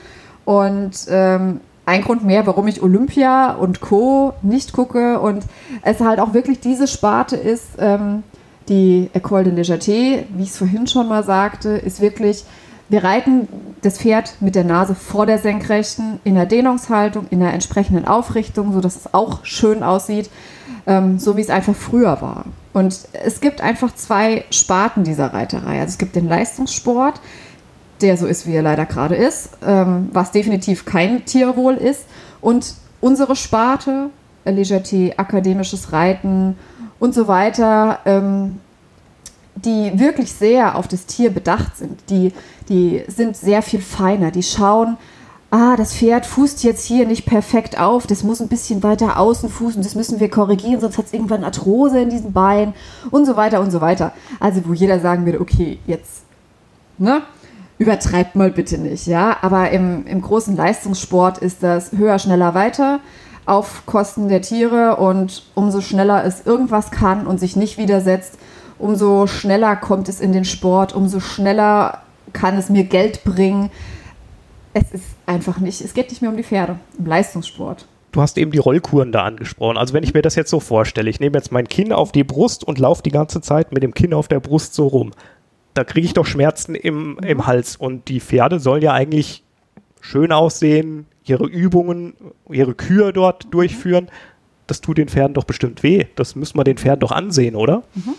und 0.45 0.93
ähm, 1.09 1.61
ein 1.85 2.03
Grund 2.03 2.25
mehr, 2.25 2.47
warum 2.47 2.69
ich 2.69 2.83
Olympia 2.83 3.53
und 3.53 3.81
Co. 3.81 4.35
nicht 4.43 4.73
gucke 4.73 5.21
und 5.21 5.45
es 5.83 6.01
halt 6.01 6.21
auch 6.21 6.35
wirklich 6.35 6.61
diese 6.61 6.87
Sparte 6.87 7.37
ist, 7.37 7.65
ähm, 7.79 8.23
die 8.69 9.09
École 9.15 9.45
de 9.45 9.55
Légèreté, 9.55 10.25
wie 10.35 10.43
ich 10.43 10.51
es 10.51 10.59
vorhin 10.59 10.87
schon 10.87 11.09
mal 11.09 11.25
sagte, 11.25 11.71
ist 11.71 12.01
wirklich, 12.01 12.45
wir 12.89 13.05
reiten 13.05 13.49
das 13.83 13.99
Pferd 13.99 14.35
mit 14.41 14.55
der 14.55 14.65
Nase 14.65 14.95
vor 14.95 15.27
der 15.27 15.39
Senkrechten, 15.39 16.21
in 16.25 16.35
der 16.35 16.47
Dehnungshaltung, 16.47 17.27
in 17.31 17.41
der 17.41 17.53
entsprechenden 17.53 18.07
Aufrichtung, 18.07 18.73
sodass 18.73 18.97
es 18.97 19.15
auch 19.15 19.45
schön 19.45 19.83
aussieht, 19.83 20.31
ähm, 20.87 21.19
so 21.19 21.37
wie 21.37 21.43
es 21.43 21.51
einfach 21.51 21.75
früher 21.75 22.21
war. 22.23 22.45
Und 22.73 23.09
es 23.13 23.41
gibt 23.41 23.61
einfach 23.61 23.95
zwei 23.95 24.45
Sparten 24.51 25.05
dieser 25.05 25.33
Reiterei. 25.35 25.81
Also 25.81 25.93
es 25.93 25.99
gibt 25.99 26.17
den 26.17 26.29
Leistungssport, 26.29 27.21
der 28.01 28.17
so 28.17 28.27
ist, 28.27 28.47
wie 28.47 28.55
er 28.55 28.63
leider 28.63 28.87
gerade 28.87 29.17
ist, 29.17 29.51
ähm, 29.67 30.09
was 30.13 30.31
definitiv 30.31 30.85
kein 30.85 31.25
Tierwohl 31.25 31.75
ist. 31.75 32.07
Und 32.41 32.75
unsere 33.01 33.37
Sparte, 33.37 34.11
Legerté, 34.47 35.19
akademisches 35.19 35.93
Reiten 35.93 36.57
und 36.99 37.15
so 37.15 37.29
weiter, 37.29 37.99
ähm, 38.07 38.61
die 39.65 39.99
wirklich 39.99 40.33
sehr 40.33 40.77
auf 40.77 40.89
das 40.89 41.07
Tier 41.07 41.31
bedacht 41.31 41.77
sind. 41.77 41.99
Die, 42.11 42.33
die 42.69 43.03
sind 43.09 43.37
sehr 43.37 43.63
viel 43.63 43.81
feiner. 43.81 44.31
Die 44.31 44.43
schauen, 44.43 44.97
ah, 45.51 45.77
das 45.77 45.95
Pferd 45.95 46.27
fußt 46.27 46.63
jetzt 46.65 46.85
hier 46.85 47.07
nicht 47.07 47.25
perfekt 47.27 47.81
auf, 47.81 48.07
das 48.07 48.23
muss 48.23 48.41
ein 48.41 48.49
bisschen 48.49 48.83
weiter 48.83 49.19
außen 49.19 49.49
fußen, 49.49 49.83
das 49.83 49.95
müssen 49.95 50.21
wir 50.21 50.29
korrigieren, 50.29 50.81
sonst 50.81 50.99
hat 50.99 51.07
es 51.07 51.13
irgendwann 51.13 51.45
Arthrose 51.45 52.01
in 52.01 52.11
diesem 52.11 52.33
Bein 52.33 52.75
und 53.11 53.25
so 53.25 53.37
weiter 53.37 53.61
und 53.61 53.71
so 53.71 53.81
weiter. 53.81 54.13
Also 54.41 54.63
wo 54.67 54.75
jeder 54.75 55.01
sagen 55.01 55.25
würde, 55.25 55.41
okay, 55.41 55.79
jetzt, 55.87 56.23
ne? 56.99 57.23
Übertreibt 57.79 58.35
mal 58.35 58.51
bitte 58.51 58.77
nicht, 58.77 59.07
ja. 59.07 59.37
Aber 59.41 59.71
im, 59.71 60.05
im 60.07 60.21
großen 60.21 60.57
Leistungssport 60.57 61.39
ist 61.39 61.63
das 61.63 61.93
höher, 61.93 62.19
schneller, 62.19 62.53
weiter 62.55 62.99
auf 63.47 63.87
Kosten 63.87 64.29
der 64.29 64.43
Tiere 64.43 64.97
und 64.97 65.45
umso 65.55 65.81
schneller 65.81 66.23
es 66.25 66.45
irgendwas 66.45 66.91
kann 66.91 67.27
und 67.27 67.41
sich 67.41 67.57
nicht 67.57 67.79
widersetzt, 67.79 68.37
umso 68.79 69.27
schneller 69.27 69.77
kommt 69.77 70.09
es 70.09 70.21
in 70.21 70.33
den 70.33 70.45
Sport, 70.45 70.95
umso 70.95 71.21
schneller 71.21 72.03
kann 72.33 72.57
es 72.57 72.69
mir 72.69 72.85
Geld 72.85 73.25
bringen. 73.25 73.71
Es 74.75 74.93
ist 74.93 75.05
einfach 75.27 75.59
nicht, 75.59 75.81
es 75.81 75.95
geht 75.95 76.11
nicht 76.11 76.23
mehr 76.23 76.31
um 76.31 76.37
die 76.37 76.43
Pferde 76.43 76.79
im 76.99 77.07
Leistungssport. 77.07 77.87
Du 78.13 78.23
hast 78.23 78.39
eben 78.39 78.51
die 78.51 78.59
Rollkuren 78.59 79.13
da 79.13 79.25
angesprochen. 79.25 79.77
Also 79.77 79.93
wenn 79.95 80.03
ich 80.03 80.15
mir 80.15 80.23
das 80.23 80.35
jetzt 80.35 80.51
so 80.51 80.61
vorstelle, 80.61 81.11
ich 81.11 81.21
nehme 81.21 81.37
jetzt 81.37 81.53
mein 81.53 81.69
Kinn 81.69 81.93
auf 81.93 82.11
die 82.11 82.25
Brust 82.25 82.65
und 82.65 82.79
laufe 82.79 83.03
die 83.03 83.11
ganze 83.11 83.41
Zeit 83.41 83.73
mit 83.73 83.83
dem 83.83 83.93
Kinn 83.93 84.15
auf 84.15 84.29
der 84.29 84.41
Brust 84.41 84.75
so 84.75 84.87
rum. 84.87 85.13
Da 85.75 85.85
kriege 85.85 86.07
ich 86.07 86.15
doch 86.15 86.27
Schmerzen 86.27 86.75
im, 86.75 87.19
im 87.19 87.47
Hals. 87.47 87.77
Und 87.77 88.09
die 88.09 88.21
Pferde 88.21 88.61
sollen 88.61 88.83
ja 88.83 88.93
eigentlich 88.93 89.45
schön 90.01 90.33
aussehen, 90.33 91.07
ihre 91.25 91.47
Übungen, 91.47 92.15
ihre 92.49 92.75
Kühe 92.75 93.13
dort 93.13 93.53
durchführen. 93.53 94.09
Das 94.67 94.81
tut 94.81 94.99
den 94.99 95.09
Pferden 95.09 95.35
doch 95.35 95.45
bestimmt 95.45 95.83
weh. 95.83 96.07
Das 96.17 96.35
müssen 96.35 96.59
wir 96.59 96.65
den 96.65 96.79
Pferden 96.79 97.01
doch 97.01 97.13
ansehen, 97.13 97.57
oder? 97.57 97.83
Mhm. 97.95 98.15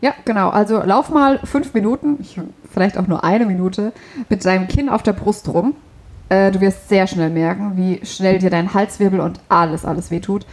Ja, 0.00 0.14
genau. 0.24 0.50
Also 0.50 0.82
lauf 0.82 1.10
mal 1.10 1.38
fünf 1.44 1.74
Minuten, 1.74 2.18
vielleicht 2.70 2.98
auch 2.98 3.06
nur 3.06 3.24
eine 3.24 3.46
Minute, 3.46 3.92
mit 4.28 4.44
deinem 4.44 4.68
Kinn 4.68 4.88
auf 4.88 5.02
der 5.02 5.12
Brust 5.12 5.48
rum. 5.48 5.74
Äh, 6.28 6.50
du 6.50 6.60
wirst 6.60 6.88
sehr 6.88 7.06
schnell 7.06 7.30
merken, 7.30 7.72
wie 7.76 8.04
schnell 8.04 8.38
dir 8.38 8.50
dein 8.50 8.74
Halswirbel 8.74 9.20
und 9.20 9.40
alles, 9.48 9.84
alles 9.84 10.10
wehtut. 10.10 10.46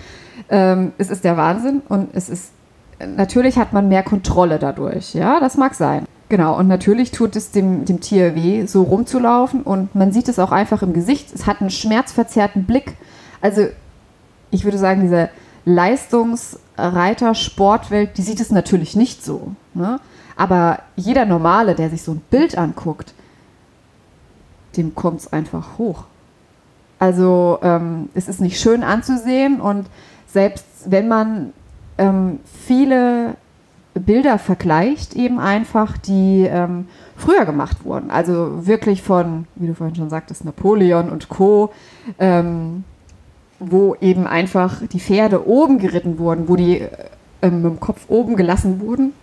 Ähm, 0.49 0.93
es 0.97 1.09
ist 1.09 1.23
der 1.23 1.37
Wahnsinn 1.37 1.81
und 1.89 2.09
es 2.13 2.29
ist, 2.29 2.51
natürlich 3.15 3.57
hat 3.57 3.73
man 3.73 3.89
mehr 3.89 4.03
Kontrolle 4.03 4.59
dadurch. 4.59 5.13
Ja, 5.13 5.39
das 5.39 5.57
mag 5.57 5.73
sein. 5.73 6.05
Genau, 6.29 6.57
und 6.57 6.67
natürlich 6.67 7.11
tut 7.11 7.35
es 7.35 7.51
dem, 7.51 7.85
dem 7.85 7.99
Tier 7.99 8.33
weh, 8.35 8.65
so 8.65 8.83
rumzulaufen 8.83 9.61
und 9.61 9.93
man 9.93 10.11
sieht 10.11 10.29
es 10.29 10.39
auch 10.39 10.51
einfach 10.51 10.81
im 10.81 10.93
Gesicht. 10.93 11.33
Es 11.33 11.45
hat 11.45 11.61
einen 11.61 11.69
schmerzverzerrten 11.69 12.65
Blick. 12.65 12.95
Also, 13.41 13.67
ich 14.49 14.63
würde 14.63 14.77
sagen, 14.77 15.01
diese 15.01 15.29
Leistungsreiter-Sportwelt, 16.77 18.17
die 18.17 18.21
sieht 18.21 18.39
es 18.39 18.51
natürlich 18.51 18.95
nicht 18.95 19.23
so. 19.23 19.51
Ne? 19.73 19.99
Aber 20.35 20.79
jeder 20.95 21.25
Normale, 21.25 21.75
der 21.75 21.89
sich 21.89 22.01
so 22.01 22.13
ein 22.13 22.21
Bild 22.29 22.57
anguckt, 22.57 23.13
dem 24.77 24.95
kommt 24.95 25.21
es 25.21 25.31
einfach 25.31 25.77
hoch. 25.77 26.05
Also 26.99 27.59
ähm, 27.61 28.09
es 28.13 28.27
ist 28.27 28.41
nicht 28.41 28.59
schön 28.59 28.83
anzusehen 28.83 29.61
und 29.61 29.87
selbst 30.25 30.65
wenn 30.85 31.07
man 31.07 31.53
ähm, 31.97 32.39
viele 32.65 33.35
Bilder 33.93 34.39
vergleicht, 34.39 35.15
eben 35.15 35.39
einfach, 35.39 35.97
die 35.97 36.47
ähm, 36.49 36.87
früher 37.15 37.45
gemacht 37.45 37.85
wurden, 37.85 38.09
also 38.09 38.65
wirklich 38.65 39.03
von, 39.03 39.45
wie 39.55 39.67
du 39.67 39.75
vorhin 39.75 39.95
schon 39.95 40.09
sagtest, 40.09 40.45
Napoleon 40.45 41.09
und 41.09 41.29
Co., 41.29 41.71
ähm, 42.17 42.83
wo 43.71 43.95
eben 44.01 44.27
einfach 44.27 44.81
die 44.87 44.99
Pferde 44.99 45.47
oben 45.47 45.79
geritten 45.79 46.19
wurden, 46.19 46.47
wo 46.47 46.55
die 46.55 46.81
ähm, 47.41 47.61
mit 47.61 47.71
dem 47.71 47.79
Kopf 47.79 48.05
oben 48.07 48.35
gelassen 48.35 48.79
wurden, 48.81 49.13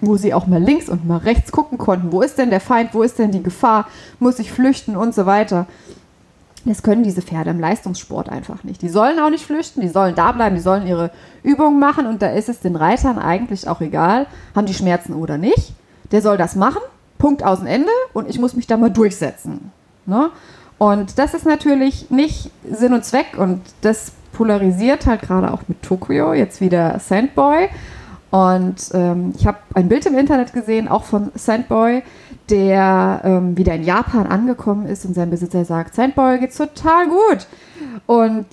wo 0.00 0.16
sie 0.16 0.34
auch 0.34 0.46
mal 0.46 0.62
links 0.62 0.88
und 0.88 1.06
mal 1.06 1.18
rechts 1.18 1.52
gucken 1.52 1.78
konnten. 1.78 2.12
Wo 2.12 2.22
ist 2.22 2.38
denn 2.38 2.50
der 2.50 2.60
Feind? 2.60 2.90
Wo 2.92 3.02
ist 3.02 3.18
denn 3.18 3.30
die 3.30 3.42
Gefahr? 3.42 3.88
Muss 4.18 4.38
ich 4.38 4.52
flüchten 4.52 4.96
und 4.96 5.14
so 5.14 5.26
weiter? 5.26 5.66
Das 6.64 6.82
können 6.82 7.04
diese 7.04 7.22
Pferde 7.22 7.50
im 7.50 7.60
Leistungssport 7.60 8.28
einfach 8.28 8.64
nicht. 8.64 8.82
Die 8.82 8.88
sollen 8.88 9.20
auch 9.20 9.30
nicht 9.30 9.46
flüchten, 9.46 9.80
die 9.80 9.88
sollen 9.88 10.16
da 10.16 10.32
bleiben, 10.32 10.56
die 10.56 10.60
sollen 10.60 10.86
ihre 10.86 11.12
Übungen 11.44 11.78
machen 11.78 12.06
und 12.06 12.22
da 12.22 12.30
ist 12.30 12.48
es 12.48 12.58
den 12.58 12.74
Reitern 12.74 13.18
eigentlich 13.18 13.68
auch 13.68 13.80
egal, 13.80 14.26
haben 14.54 14.66
die 14.66 14.74
Schmerzen 14.74 15.14
oder 15.14 15.38
nicht. 15.38 15.74
Der 16.10 16.22
soll 16.22 16.36
das 16.36 16.56
machen, 16.56 16.82
Punkt 17.18 17.44
aus 17.44 17.60
dem 17.60 17.68
Ende 17.68 17.90
und 18.12 18.28
ich 18.28 18.40
muss 18.40 18.54
mich 18.54 18.66
da 18.66 18.76
mal 18.76 18.90
durchsetzen. 18.90 19.70
Ne? 20.06 20.30
Und 20.78 21.18
das 21.18 21.34
ist 21.34 21.46
natürlich 21.46 22.10
nicht 22.10 22.50
Sinn 22.70 22.92
und 22.92 23.04
Zweck 23.04 23.38
und 23.38 23.62
das 23.80 24.12
polarisiert 24.32 25.06
halt 25.06 25.22
gerade 25.22 25.52
auch 25.52 25.62
mit 25.68 25.82
Tokyo, 25.82 26.34
jetzt 26.34 26.60
wieder 26.60 26.98
Sandboy. 26.98 27.68
Und 28.30 28.90
ähm, 28.92 29.32
ich 29.38 29.46
habe 29.46 29.58
ein 29.74 29.88
Bild 29.88 30.04
im 30.04 30.18
Internet 30.18 30.52
gesehen, 30.52 30.88
auch 30.88 31.04
von 31.04 31.30
Sandboy, 31.34 32.02
der 32.50 33.22
ähm, 33.24 33.56
wieder 33.56 33.74
in 33.74 33.84
Japan 33.84 34.26
angekommen 34.26 34.86
ist 34.86 35.06
und 35.06 35.14
sein 35.14 35.30
Besitzer 35.30 35.64
sagt, 35.64 35.94
Sandboy 35.94 36.40
geht's 36.40 36.58
total 36.58 37.08
gut. 37.08 37.46
Und 38.04 38.46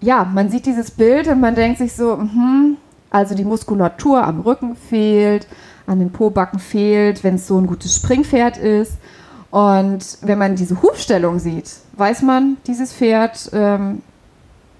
ja, 0.00 0.24
man 0.24 0.48
sieht 0.50 0.64
dieses 0.64 0.90
Bild 0.90 1.28
und 1.28 1.40
man 1.40 1.54
denkt 1.54 1.78
sich 1.78 1.94
so, 1.94 2.18
hm, 2.18 2.78
also 3.10 3.34
die 3.34 3.44
Muskulatur 3.44 4.24
am 4.24 4.40
Rücken 4.40 4.76
fehlt, 4.76 5.46
an 5.86 5.98
den 5.98 6.10
Pobacken 6.10 6.58
fehlt, 6.58 7.24
wenn 7.24 7.34
es 7.34 7.46
so 7.46 7.58
ein 7.58 7.66
gutes 7.66 7.96
Springpferd 7.96 8.56
ist. 8.56 8.92
Und 9.50 10.18
wenn 10.22 10.38
man 10.38 10.56
diese 10.56 10.82
Hufstellung 10.82 11.38
sieht, 11.38 11.70
weiß 11.94 12.22
man, 12.22 12.58
dieses 12.66 12.92
Pferd, 12.92 13.50
ähm, 13.52 14.02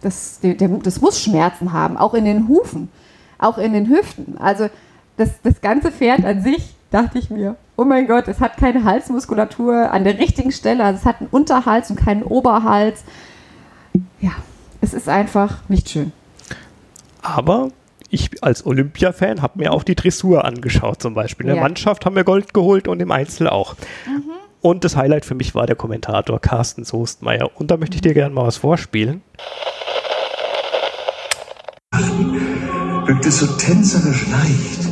das, 0.03 0.41
der, 0.41 0.55
das 0.55 1.01
muss 1.01 1.21
Schmerzen 1.21 1.73
haben, 1.73 1.97
auch 1.97 2.15
in 2.15 2.25
den 2.25 2.49
Hufen, 2.49 2.91
auch 3.39 3.59
in 3.59 3.73
den 3.73 3.89
Hüften. 3.89 4.37
Also 4.39 4.69
das, 5.17 5.31
das 5.43 5.61
ganze 5.61 5.91
Pferd 5.91 6.25
an 6.25 6.43
sich, 6.43 6.75
dachte 6.91 7.19
ich 7.19 7.31
mir, 7.31 7.57
oh 7.77 7.85
mein 7.85 8.07
Gott, 8.07 8.29
es 8.29 8.41
hat 8.41 8.57
keine 8.57 8.85
Halsmuskulatur 8.85 9.91
an 9.91 10.05
der 10.05 10.19
richtigen 10.19 10.53
Stelle, 10.53 10.85
also 10.85 10.99
es 10.99 11.05
hat 11.05 11.21
einen 11.21 11.29
Unterhals 11.31 11.91
und 11.91 11.97
keinen 11.97 12.23
Oberhals. 12.23 13.05
Ja, 14.21 14.33
es 14.81 14.95
ist 14.95 15.09
einfach 15.09 15.69
nicht 15.69 15.91
schön. 15.91 16.13
Aber 17.21 17.71
ich 18.11 18.43
als 18.43 18.65
Olympia-Fan 18.65 19.43
habe 19.43 19.59
mir 19.59 19.73
auch 19.73 19.83
die 19.83 19.95
Dressur 19.95 20.45
angeschaut 20.45 21.03
zum 21.03 21.15
Beispiel. 21.15 21.45
In 21.45 21.49
der 21.49 21.57
ja. 21.57 21.63
Mannschaft 21.63 22.07
haben 22.07 22.17
wir 22.17 22.25
Gold 22.25 22.55
geholt 22.55 22.89
und 22.89 23.01
im 23.01 23.11
Einzel 23.11 23.49
auch. 23.49 23.75
Mhm. 24.07 24.38
Und 24.61 24.83
das 24.83 24.97
Highlight 24.97 25.25
für 25.25 25.37
mich 25.37 25.55
war 25.55 25.67
der 25.67 25.77
Kommentator 25.77 26.41
Carsten 26.41 26.85
Soestmeier. 26.85 27.51
Und 27.55 27.71
da 27.71 27.77
möchte 27.77 27.95
ich 27.95 28.01
dir 28.01 28.15
gerne 28.15 28.35
mal 28.35 28.47
was 28.47 28.57
vorspielen. 28.57 29.23
Wirkt 33.07 33.25
es 33.25 33.39
so 33.39 33.47
tänzerisch 33.47 34.27
leicht, 34.29 34.85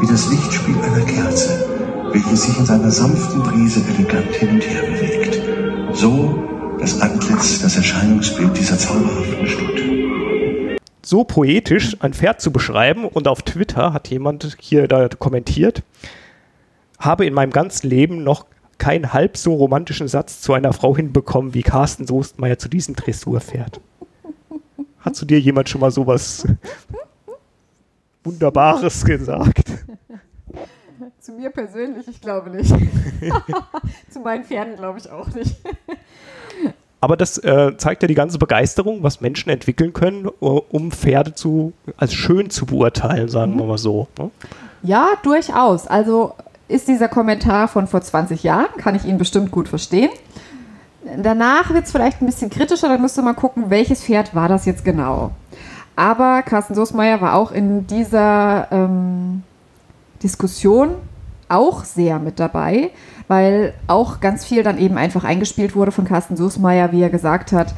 wie 0.00 0.06
das 0.06 0.30
Lichtspiel 0.30 0.76
einer 0.80 1.04
Kerze, 1.04 1.68
welches 2.12 2.42
sich 2.44 2.58
in 2.58 2.64
seiner 2.64 2.90
sanften 2.90 3.42
Brise 3.42 3.82
elegant 3.94 4.34
hin 4.36 4.50
und 4.50 4.62
her 4.62 4.82
bewegt. 4.82 5.96
So 5.96 6.76
das 6.78 7.00
Antlitz, 7.00 7.60
das 7.60 7.76
Erscheinungsbild 7.76 8.56
dieser 8.56 8.78
zauberhaften 8.78 9.46
Stunde. 9.46 10.76
So 11.02 11.24
poetisch 11.24 11.96
ein 12.00 12.14
Pferd 12.14 12.40
zu 12.40 12.52
beschreiben 12.52 13.04
und 13.04 13.26
auf 13.26 13.42
Twitter 13.42 13.92
hat 13.92 14.08
jemand 14.08 14.56
hier 14.60 14.86
da 14.86 15.08
kommentiert, 15.08 15.82
habe 16.98 17.26
in 17.26 17.34
meinem 17.34 17.50
ganzen 17.50 17.88
Leben 17.88 18.22
noch 18.22 18.46
keinen 18.80 19.12
halb 19.12 19.36
so 19.36 19.54
romantischen 19.54 20.08
Satz 20.08 20.40
zu 20.40 20.52
einer 20.54 20.72
Frau 20.72 20.96
hinbekommen, 20.96 21.54
wie 21.54 21.62
Carsten 21.62 22.06
Soestmeier 22.06 22.58
zu 22.58 22.68
diesem 22.68 22.96
Dressurpferd. 22.96 23.80
Hat 24.98 25.14
zu 25.14 25.24
dir 25.24 25.38
jemand 25.38 25.68
schon 25.68 25.80
mal 25.80 25.92
sowas 25.92 26.46
Wunderbares 28.24 29.04
gesagt? 29.04 29.70
Zu 31.20 31.32
mir 31.32 31.50
persönlich, 31.50 32.08
ich 32.08 32.20
glaube 32.20 32.48
nicht. 32.48 32.70
zu 34.10 34.20
meinen 34.20 34.42
Pferden 34.44 34.76
glaube 34.76 34.98
ich 34.98 35.10
auch 35.10 35.28
nicht. 35.28 35.54
Aber 37.02 37.16
das 37.16 37.36
äh, 37.38 37.76
zeigt 37.76 38.02
ja 38.02 38.08
die 38.08 38.14
ganze 38.14 38.38
Begeisterung, 38.38 39.02
was 39.02 39.20
Menschen 39.20 39.50
entwickeln 39.50 39.92
können, 39.92 40.26
um 40.26 40.90
Pferde 40.90 41.34
zu, 41.34 41.74
als 41.98 42.14
schön 42.14 42.48
zu 42.48 42.64
beurteilen, 42.64 43.28
sagen 43.28 43.52
mhm. 43.52 43.58
wir 43.58 43.66
mal 43.66 43.78
so. 43.78 44.08
Ne? 44.18 44.30
Ja, 44.82 45.10
durchaus. 45.22 45.86
Also 45.86 46.34
ist 46.70 46.88
dieser 46.88 47.08
Kommentar 47.08 47.68
von 47.68 47.86
vor 47.86 48.00
20 48.00 48.42
Jahren, 48.42 48.68
kann 48.78 48.94
ich 48.94 49.04
ihn 49.04 49.18
bestimmt 49.18 49.50
gut 49.50 49.68
verstehen. 49.68 50.10
Danach 51.16 51.70
wird 51.70 51.84
es 51.86 51.92
vielleicht 51.92 52.22
ein 52.22 52.26
bisschen 52.26 52.50
kritischer, 52.50 52.88
dann 52.88 53.00
müsste 53.00 53.22
man 53.22 53.34
gucken, 53.34 53.70
welches 53.70 54.04
Pferd 54.04 54.34
war 54.34 54.48
das 54.48 54.66
jetzt 54.66 54.84
genau. 54.84 55.32
Aber 55.96 56.42
Carsten 56.42 56.74
Soßmeier 56.74 57.20
war 57.20 57.34
auch 57.34 57.52
in 57.52 57.86
dieser 57.86 58.68
ähm, 58.70 59.42
Diskussion 60.22 60.94
auch 61.48 61.84
sehr 61.84 62.18
mit 62.18 62.38
dabei, 62.38 62.90
weil 63.28 63.74
auch 63.86 64.20
ganz 64.20 64.44
viel 64.44 64.62
dann 64.62 64.78
eben 64.78 64.96
einfach 64.96 65.24
eingespielt 65.24 65.74
wurde 65.74 65.92
von 65.92 66.04
Carsten 66.04 66.36
Soßmeier, 66.36 66.92
wie 66.92 67.02
er 67.02 67.10
gesagt 67.10 67.52
hat, 67.52 67.74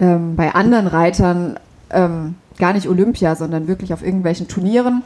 ähm, 0.00 0.36
bei 0.36 0.54
anderen 0.54 0.86
Reitern 0.86 1.58
ähm, 1.90 2.36
gar 2.58 2.72
nicht 2.72 2.88
Olympia, 2.88 3.36
sondern 3.36 3.68
wirklich 3.68 3.92
auf 3.92 4.02
irgendwelchen 4.02 4.48
Turnieren. 4.48 5.02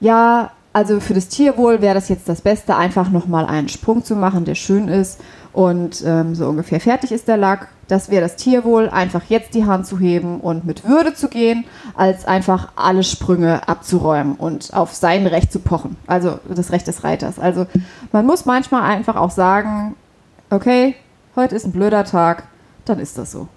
Ja, 0.00 0.50
also 0.76 1.00
für 1.00 1.14
das 1.14 1.28
Tierwohl 1.28 1.80
wäre 1.80 1.94
das 1.94 2.10
jetzt 2.10 2.28
das 2.28 2.42
Beste, 2.42 2.76
einfach 2.76 3.08
nochmal 3.08 3.46
einen 3.46 3.70
Sprung 3.70 4.04
zu 4.04 4.14
machen, 4.14 4.44
der 4.44 4.54
schön 4.54 4.88
ist 4.88 5.18
und 5.54 6.04
ähm, 6.04 6.34
so 6.34 6.46
ungefähr 6.46 6.80
fertig 6.80 7.12
ist 7.12 7.28
der 7.28 7.38
Lack. 7.38 7.68
Das 7.88 8.10
wäre 8.10 8.20
das 8.20 8.36
Tierwohl, 8.36 8.90
einfach 8.90 9.22
jetzt 9.30 9.54
die 9.54 9.64
Hand 9.64 9.86
zu 9.86 9.98
heben 9.98 10.38
und 10.38 10.66
mit 10.66 10.86
Würde 10.86 11.14
zu 11.14 11.28
gehen, 11.28 11.64
als 11.94 12.26
einfach 12.26 12.72
alle 12.76 13.04
Sprünge 13.04 13.66
abzuräumen 13.66 14.34
und 14.34 14.74
auf 14.74 14.92
sein 14.92 15.26
Recht 15.26 15.50
zu 15.50 15.60
pochen. 15.60 15.96
Also 16.06 16.40
das 16.46 16.70
Recht 16.72 16.86
des 16.86 17.04
Reiters. 17.04 17.38
Also 17.38 17.66
man 18.12 18.26
muss 18.26 18.44
manchmal 18.44 18.82
einfach 18.82 19.16
auch 19.16 19.30
sagen, 19.30 19.96
okay, 20.50 20.94
heute 21.36 21.56
ist 21.56 21.64
ein 21.64 21.72
blöder 21.72 22.04
Tag, 22.04 22.48
dann 22.84 22.98
ist 22.98 23.16
das 23.16 23.32
so. 23.32 23.48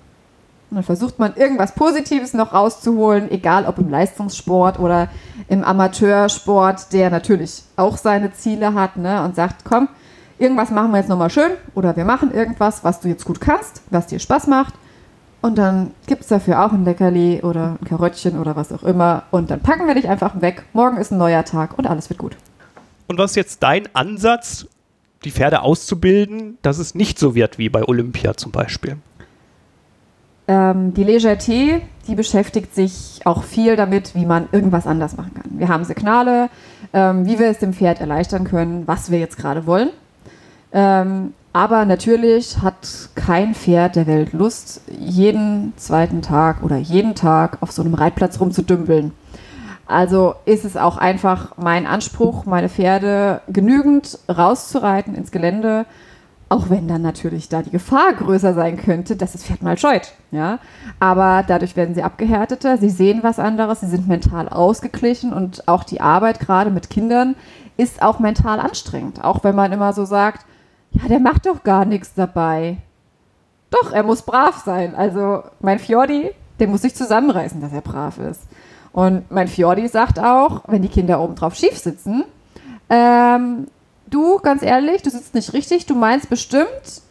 Und 0.69 0.75
dann 0.75 0.83
versucht 0.83 1.17
man 1.17 1.35
irgendwas 1.35 1.73
Positives 1.73 2.33
noch 2.33 2.53
rauszuholen, 2.53 3.31
egal 3.31 3.65
ob 3.65 3.79
im 3.79 3.89
Leistungssport 3.89 4.77
oder 4.79 5.09
im 5.47 5.63
Amateursport, 5.63 6.93
der 6.93 7.09
natürlich 7.09 7.63
auch 7.75 7.97
seine 7.97 8.33
Ziele 8.33 8.75
hat 8.75 8.95
ne, 8.95 9.23
und 9.23 9.35
sagt, 9.35 9.65
komm, 9.65 9.87
irgendwas 10.37 10.69
machen 10.69 10.91
wir 10.91 10.97
jetzt 10.97 11.09
nochmal 11.09 11.31
schön 11.31 11.51
oder 11.73 11.95
wir 11.95 12.05
machen 12.05 12.31
irgendwas, 12.31 12.83
was 12.83 12.99
du 12.99 13.07
jetzt 13.07 13.25
gut 13.25 13.41
kannst, 13.41 13.81
was 13.89 14.07
dir 14.07 14.19
Spaß 14.19 14.45
macht. 14.45 14.75
Und 15.41 15.57
dann 15.57 15.91
gibt 16.05 16.21
es 16.21 16.27
dafür 16.27 16.63
auch 16.63 16.73
ein 16.73 16.85
Leckerli 16.85 17.41
oder 17.41 17.77
ein 17.81 17.85
Karottchen 17.85 18.37
oder 18.37 18.55
was 18.55 18.71
auch 18.71 18.83
immer. 18.83 19.23
Und 19.31 19.49
dann 19.49 19.61
packen 19.61 19.87
wir 19.87 19.95
dich 19.95 20.09
einfach 20.09 20.41
weg. 20.41 20.65
Morgen 20.73 20.97
ist 20.97 21.11
ein 21.11 21.17
neuer 21.17 21.45
Tag 21.45 21.77
und 21.77 21.87
alles 21.87 22.09
wird 22.09 22.19
gut. 22.19 22.35
Und 23.07 23.17
was 23.17 23.31
ist 23.31 23.35
jetzt 23.37 23.63
dein 23.63 23.87
Ansatz, 23.95 24.67
die 25.23 25.31
Pferde 25.31 25.61
auszubilden, 25.61 26.57
dass 26.61 26.77
es 26.77 26.93
nicht 26.93 27.17
so 27.17 27.35
wird 27.35 27.57
wie 27.57 27.69
bei 27.69 27.83
Olympia 27.83 28.35
zum 28.35 28.51
Beispiel? 28.51 28.97
Ähm, 30.49 30.95
die 30.95 31.03
Legerté, 31.03 31.79
die 32.07 32.15
beschäftigt 32.15 32.73
sich 32.73 33.21
auch 33.23 33.43
viel 33.43 33.75
damit, 33.75 34.15
wie 34.15 34.25
man 34.25 34.49
irgendwas 34.51 34.87
anders 34.87 35.15
machen 35.15 35.35
kann. 35.35 35.59
Wir 35.59 35.67
haben 35.67 35.83
Signale, 35.83 36.49
ähm, 36.91 37.27
wie 37.27 37.37
wir 37.37 37.49
es 37.49 37.59
dem 37.59 37.71
Pferd 37.71 38.01
erleichtern 38.01 38.45
können, 38.45 38.87
was 38.87 39.11
wir 39.11 39.19
jetzt 39.19 39.37
gerade 39.37 39.67
wollen. 39.67 39.89
Ähm, 40.73 41.35
aber 41.53 41.85
natürlich 41.85 42.63
hat 42.63 43.09
kein 43.13 43.53
Pferd 43.53 43.95
der 43.95 44.07
Welt 44.07 44.33
Lust, 44.33 44.81
jeden 44.99 45.73
zweiten 45.77 46.23
Tag 46.23 46.63
oder 46.63 46.77
jeden 46.77 47.13
Tag 47.13 47.59
auf 47.61 47.71
so 47.71 47.83
einem 47.83 47.93
Reitplatz 47.93 48.39
rumzudümpeln. 48.39 49.11
Also 49.85 50.33
ist 50.45 50.65
es 50.65 50.77
auch 50.77 50.97
einfach 50.97 51.57
mein 51.57 51.85
Anspruch, 51.85 52.45
meine 52.45 52.69
Pferde 52.69 53.41
genügend 53.47 54.17
rauszureiten 54.27 55.13
ins 55.13 55.29
Gelände, 55.29 55.85
auch 56.49 56.71
wenn 56.71 56.87
dann 56.87 57.03
natürlich 57.03 57.47
da 57.47 57.61
die 57.61 57.69
Gefahr 57.69 58.13
größer 58.13 58.55
sein 58.55 58.77
könnte, 58.77 59.15
dass 59.15 59.33
das 59.33 59.43
Pferd 59.43 59.61
mal 59.61 59.77
scheut. 59.77 60.13
Ja? 60.31 60.57
Aber 60.99 61.43
dadurch 61.47 61.75
werden 61.75 61.93
sie 61.93 62.01
abgehärteter, 62.01 62.77
sie 62.79 62.89
sehen 62.89 63.19
was 63.21 63.37
anderes, 63.37 63.81
sie 63.81 63.87
sind 63.87 64.07
mental 64.07 64.49
ausgeglichen 64.49 65.31
und 65.31 65.67
auch 65.67 65.83
die 65.83 66.01
Arbeit 66.01 66.39
gerade 66.39 66.71
mit 66.71 66.89
Kindern 66.89 67.35
ist 67.77 68.01
auch 68.01 68.19
mental 68.19 68.59
anstrengend. 68.59 69.23
Auch 69.23 69.43
wenn 69.43 69.55
man 69.55 69.71
immer 69.71 69.93
so 69.93 70.05
sagt, 70.05 70.45
ja, 70.91 71.07
der 71.07 71.19
macht 71.19 71.45
doch 71.45 71.63
gar 71.63 71.85
nichts 71.85 72.15
dabei. 72.15 72.77
Doch, 73.69 73.91
er 73.91 74.01
muss 74.01 74.23
brav 74.23 74.57
sein. 74.65 74.95
Also 74.95 75.43
mein 75.59 75.77
Fjordi, 75.77 76.31
der 76.59 76.67
muss 76.67 76.81
sich 76.81 76.95
zusammenreißen, 76.95 77.61
dass 77.61 77.71
er 77.71 77.81
brav 77.81 78.17
ist. 78.17 78.41
Und 78.91 79.29
mein 79.29 79.47
Fjordi 79.47 79.87
sagt 79.87 80.19
auch, 80.19 80.63
wenn 80.67 80.81
die 80.81 80.87
Kinder 80.87 81.21
oben 81.21 81.35
drauf 81.35 81.53
schief 81.53 81.77
sitzen, 81.77 82.23
ähm, 82.89 83.67
du, 84.09 84.39
ganz 84.39 84.61
ehrlich, 84.61 85.01
du 85.01 85.09
sitzt 85.09 85.33
nicht 85.33 85.53
richtig, 85.53 85.85
du 85.85 85.95
meinst 85.95 86.29
bestimmt 86.29 87.01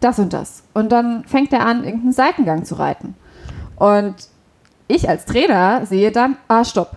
das 0.00 0.18
und 0.18 0.32
das. 0.32 0.62
Und 0.74 0.92
dann 0.92 1.24
fängt 1.24 1.52
er 1.52 1.66
an, 1.66 1.84
irgendeinen 1.84 2.12
Seitengang 2.12 2.64
zu 2.64 2.76
reiten. 2.76 3.14
Und 3.76 4.14
ich 4.86 5.08
als 5.08 5.24
Trainer 5.24 5.86
sehe 5.86 6.12
dann, 6.12 6.36
ah, 6.48 6.64
stopp. 6.64 6.96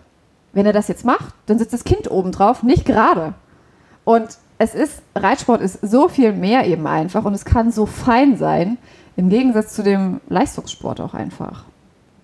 Wenn 0.53 0.65
er 0.65 0.73
das 0.73 0.87
jetzt 0.87 1.05
macht, 1.05 1.33
dann 1.45 1.59
sitzt 1.59 1.73
das 1.73 1.83
Kind 1.83 2.11
oben 2.11 2.31
drauf, 2.31 2.63
nicht 2.63 2.85
gerade. 2.85 3.33
Und 4.03 4.37
es 4.57 4.75
ist, 4.75 5.01
Reitsport 5.15 5.61
ist 5.61 5.79
so 5.81 6.07
viel 6.07 6.33
mehr 6.33 6.67
eben 6.67 6.85
einfach 6.85 7.25
und 7.25 7.33
es 7.33 7.45
kann 7.45 7.71
so 7.71 7.85
fein 7.85 8.37
sein, 8.37 8.77
im 9.15 9.29
Gegensatz 9.29 9.73
zu 9.73 9.83
dem 9.83 10.21
Leistungssport 10.29 10.99
auch 10.99 11.13
einfach. 11.13 11.65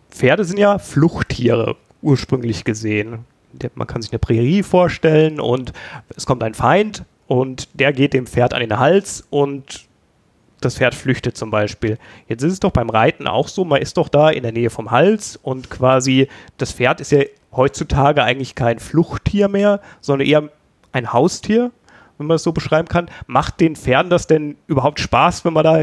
Pferde 0.09 0.43
sind 0.45 0.59
ja 0.59 0.77
Fluchttiere, 0.77 1.75
ursprünglich 2.01 2.63
gesehen 2.63 3.25
man 3.75 3.87
kann 3.87 4.01
sich 4.01 4.11
eine 4.11 4.19
Prärie 4.19 4.63
vorstellen 4.63 5.39
und 5.39 5.73
es 6.15 6.25
kommt 6.25 6.43
ein 6.43 6.53
Feind 6.53 7.03
und 7.27 7.67
der 7.73 7.93
geht 7.93 8.13
dem 8.13 8.27
Pferd 8.27 8.53
an 8.53 8.61
den 8.61 8.77
Hals 8.79 9.25
und 9.29 9.87
das 10.61 10.77
Pferd 10.77 10.95
flüchtet 10.95 11.37
zum 11.37 11.51
Beispiel. 11.51 11.97
Jetzt 12.27 12.43
ist 12.43 12.53
es 12.53 12.59
doch 12.59 12.71
beim 12.71 12.89
Reiten 12.89 13.27
auch 13.27 13.47
so, 13.47 13.63
man 13.63 13.81
ist 13.81 13.97
doch 13.97 14.09
da 14.09 14.29
in 14.29 14.43
der 14.43 14.51
Nähe 14.51 14.69
vom 14.69 14.91
Hals 14.91 15.37
und 15.41 15.69
quasi 15.69 16.27
das 16.57 16.71
Pferd 16.71 16.99
ist 16.99 17.11
ja 17.11 17.21
heutzutage 17.51 18.23
eigentlich 18.23 18.55
kein 18.55 18.79
Fluchttier 18.79 19.47
mehr, 19.47 19.81
sondern 20.01 20.27
eher 20.27 20.49
ein 20.91 21.13
Haustier, 21.13 21.71
wenn 22.17 22.27
man 22.27 22.35
es 22.35 22.43
so 22.43 22.51
beschreiben 22.51 22.87
kann. 22.87 23.09
Macht 23.27 23.59
den 23.59 23.75
Pferden 23.75 24.09
das 24.09 24.27
denn 24.27 24.55
überhaupt 24.67 24.99
Spaß, 24.99 25.45
wenn 25.45 25.53
man 25.53 25.63
da 25.63 25.81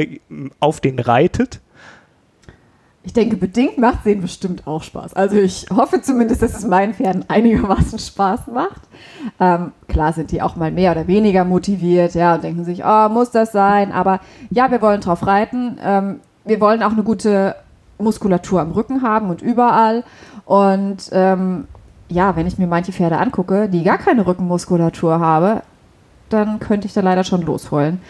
auf 0.61 0.81
den 0.81 0.99
reitet? 0.99 1.61
Ich 3.07 3.13
denke, 3.13 3.37
bedingt 3.37 3.77
macht 3.77 3.99
es 3.99 4.05
denen 4.05 4.23
bestimmt 4.23 4.67
auch 4.67 4.83
Spaß. 4.83 5.15
Also 5.15 5.37
ich 5.37 5.67
hoffe 5.71 6.01
zumindest, 6.01 6.41
dass 6.41 6.57
es 6.57 6.65
meinen 6.65 6.95
Pferden 6.95 7.25
einigermaßen 7.29 7.99
Spaß 7.99 8.47
macht. 8.53 8.81
Ähm, 9.39 9.73
klar 9.89 10.15
sind 10.15 10.33
die 10.33 10.41
auch 10.41 10.57
mal 10.57 10.71
mehr 10.71 10.93
oder 10.93 11.07
weniger 11.07 11.45
motiviert, 11.45 12.15
ja, 12.15 12.35
und 12.35 12.45
denken 12.45 12.65
sich, 12.65 12.83
oh, 12.83 13.09
muss 13.11 13.31
das 13.31 13.53
sein? 13.53 13.93
Aber 13.93 14.21
ja, 14.49 14.71
wir 14.71 14.81
wollen 14.81 15.03
drauf 15.03 15.27
reiten. 15.27 15.79
Ähm, 15.85 16.21
wir 16.47 16.61
wollen 16.63 16.83
auch 16.83 16.93
eine 16.93 17.03
gute 17.03 17.55
Muskulatur 17.99 18.63
am 18.63 18.73
Rücken 18.73 19.03
haben 19.03 19.29
und 19.29 19.43
überall. 19.43 20.03
Und 20.47 21.11
ähm, 21.13 21.67
ja, 22.09 22.37
wenn 22.37 22.47
ich 22.47 22.57
mir 22.57 22.67
manche 22.67 22.93
Pferde 22.93 23.19
angucke, 23.19 23.69
die 23.69 23.85
gar 23.85 23.99
keine 23.99 24.27
Rückenmuskulatur 24.27 25.21
haben, 25.21 25.61
dann 26.31 26.59
könnte 26.59 26.87
ich 26.87 26.95
da 26.95 27.03
leider 27.03 27.25
schon 27.25 27.43
losheulen. 27.43 28.01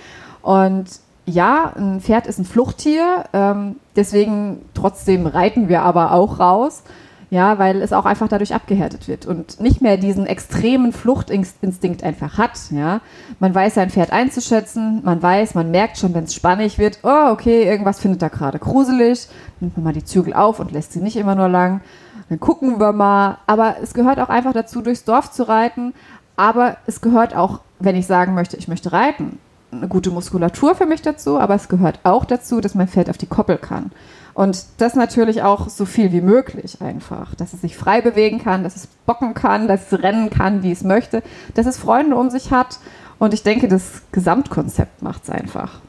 Und 0.41 0.87
ja, 1.27 1.73
ein 1.77 2.01
Pferd 2.01 2.27
ist 2.27 2.39
ein 2.39 2.45
Fluchttier, 2.45 3.25
ähm, 3.33 3.77
deswegen 3.97 4.63
trotzdem 4.75 5.27
reiten 5.27 5.69
wir 5.69 5.83
aber 5.83 6.13
auch 6.13 6.39
raus. 6.39 6.83
Ja, 7.31 7.59
weil 7.59 7.83
es 7.83 7.93
auch 7.93 8.05
einfach 8.05 8.29
dadurch 8.29 8.55
abgehärtet 8.55 9.09
wird 9.09 9.27
und 9.27 9.59
nicht 9.59 9.81
mehr 9.81 9.97
diesen 9.97 10.25
extremen 10.25 10.93
Fluchtinstinkt 10.93 12.05
einfach 12.05 12.39
hat. 12.39 12.53
Ja, 12.71 13.01
man 13.41 13.53
weiß 13.53 13.75
sein 13.75 13.91
Pferd 13.91 14.13
einzuschätzen, 14.13 15.01
man 15.03 15.21
weiß, 15.21 15.55
man 15.55 15.73
merkt 15.73 15.99
schon, 15.99 16.15
wenn 16.15 16.25
es 16.25 16.35
spannig 16.35 16.79
wird, 16.79 17.01
oh, 17.03 17.31
okay, 17.33 17.65
irgendwas 17.65 17.99
findet 17.99 18.23
er 18.23 18.31
gerade 18.31 18.61
gruselig, 18.61 19.27
nimmt 19.59 19.77
man 19.77 19.83
mal 19.83 19.93
die 19.93 20.05
Zügel 20.05 20.33
auf 20.33 20.61
und 20.61 20.71
lässt 20.71 20.93
sie 20.93 21.01
nicht 21.01 21.17
immer 21.17 21.35
nur 21.35 21.49
lang. 21.49 21.81
Dann 22.29 22.41
gucken 22.41 22.79
wir 22.79 22.93
mal. 22.93 23.39
Aber 23.47 23.77
es 23.83 23.95
gehört 23.95 24.21
auch 24.21 24.29
einfach 24.29 24.53
dazu, 24.53 24.81
durchs 24.81 25.05
Dorf 25.05 25.31
zu 25.31 25.49
reiten. 25.49 25.95
Aber 26.37 26.77
es 26.87 27.01
gehört 27.01 27.35
auch, 27.35 27.61
wenn 27.79 27.97
ich 27.97 28.07
sagen 28.07 28.35
möchte, 28.35 28.57
ich 28.57 28.69
möchte 28.69 28.93
reiten, 28.93 29.39
eine 29.77 29.89
gute 29.89 30.11
Muskulatur 30.11 30.75
für 30.75 30.87
mich 30.87 31.03
dazu, 31.03 31.39
aber 31.39 31.55
es 31.55 31.69
gehört 31.69 32.01
auch 32.05 32.25
dazu, 32.25 32.61
dass 32.61 32.75
mein 32.75 32.89
Pferd 32.89 33.11
auf 33.11 33.19
die 33.19 33.27
Koppel 33.27 33.59
kann. 33.59 33.91
Und 34.35 34.65
das 34.79 34.97
natürlich 34.97 35.43
auch 35.43 35.69
so 35.69 35.85
viel 35.85 36.13
wie 36.13 36.21
möglich 36.21 36.81
einfach, 36.81 37.37
dass 37.37 37.53
es 37.53 37.61
sich 37.61 37.77
frei 37.77 38.01
bewegen 38.01 38.41
kann, 38.41 38.65
dass 38.65 38.75
es 38.75 38.89
bocken 39.07 39.33
kann, 39.33 39.69
dass 39.69 39.93
es 39.93 40.03
rennen 40.03 40.29
kann, 40.29 40.65
wie 40.65 40.73
es 40.73 40.83
möchte, 40.83 41.23
dass 41.55 41.67
es 41.67 41.79
Freunde 41.79 42.17
um 42.17 42.31
sich 42.31 42.51
hat. 42.51 42.79
Und 43.21 43.33
ich 43.33 43.45
denke, 43.45 43.69
das 43.69 44.03
Gesamtkonzept 44.11 45.03
macht 45.03 45.23
es 45.23 45.31
einfach. 45.31 45.81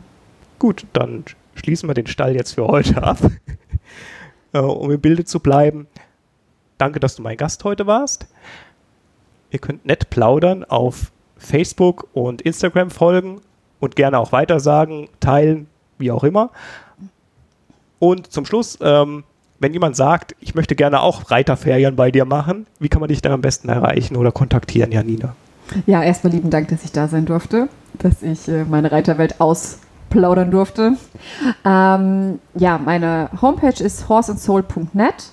Gut, 0.60 0.86
dann 0.94 1.26
schließen 1.56 1.90
wir 1.90 1.96
den 1.96 2.06
Stall 2.06 2.36
jetzt 2.36 2.54
für 2.54 2.68
heute 2.68 3.02
ab, 3.02 3.18
äh, 4.54 4.60
um 4.60 4.92
im 4.92 5.02
Bilde 5.02 5.26
zu 5.26 5.40
bleiben. 5.40 5.88
Danke, 6.78 7.00
dass 7.00 7.16
du 7.16 7.24
mein 7.24 7.38
Gast 7.38 7.64
heute 7.64 7.88
warst. 7.88 8.28
Ihr 9.50 9.60
könnt 9.60 9.86
nett 9.86 10.12
plaudern 10.12 10.64
auf 10.66 11.12
Facebook 11.38 12.08
und 12.14 12.42
Instagram 12.44 12.92
folgen 12.92 13.42
und 13.80 13.96
gerne 13.96 14.20
auch 14.20 14.32
weitersagen, 14.32 15.10
teilen, 15.20 15.68
wie 15.98 16.12
auch 16.12 16.24
immer. 16.24 16.50
Und 18.00 18.32
zum 18.32 18.46
Schluss, 18.46 18.78
ähm, 18.82 19.24
wenn 19.60 19.74
jemand 19.74 19.96
sagt, 19.96 20.36
ich 20.40 20.56
möchte 20.56 20.76
gerne 20.76 21.02
auch 21.02 21.32
Reiterferien 21.32 21.96
bei 21.96 22.12
dir 22.12 22.26
machen, 22.26 22.68
wie 22.80 22.90
kann 22.90 23.00
man 23.00 23.10
dich 23.10 23.22
dann 23.22 23.32
am 23.32 23.42
besten 23.42 23.70
erreichen 23.70 24.16
oder 24.16 24.32
kontaktieren, 24.32 24.92
Janina? 24.92 25.36
Ja, 25.86 26.04
erstmal 26.04 26.34
lieben 26.34 26.50
Dank, 26.50 26.68
dass 26.68 26.84
ich 26.84 26.92
da 26.92 27.08
sein 27.08 27.26
durfte, 27.26 27.70
dass 28.00 28.22
ich 28.22 28.48
äh, 28.48 28.66
meine 28.66 28.92
Reiterwelt 28.92 29.42
ausplaudern 29.42 30.52
durfte. 30.52 30.94
Ähm, 31.64 32.40
ja, 32.54 32.78
meine 32.78 33.30
Homepage 33.42 33.84
ist 33.84 34.08
horseandsoul.net. 34.08 35.32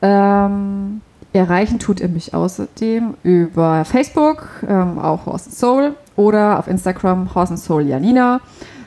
Ähm, 0.00 1.00
erreichen 1.32 1.78
tut 1.78 2.00
ihr 2.00 2.08
mich 2.08 2.34
außerdem 2.34 3.14
über 3.22 3.84
Facebook, 3.84 4.48
ähm, 4.68 4.98
auch 4.98 5.26
Horse 5.26 5.46
and 5.46 5.54
Soul, 5.54 5.94
oder 6.18 6.58
auf 6.58 6.66
Instagram 6.66 7.34
Horse 7.34 7.54
and 7.54 7.60
Soul 7.60 7.82
Janina. 7.82 8.40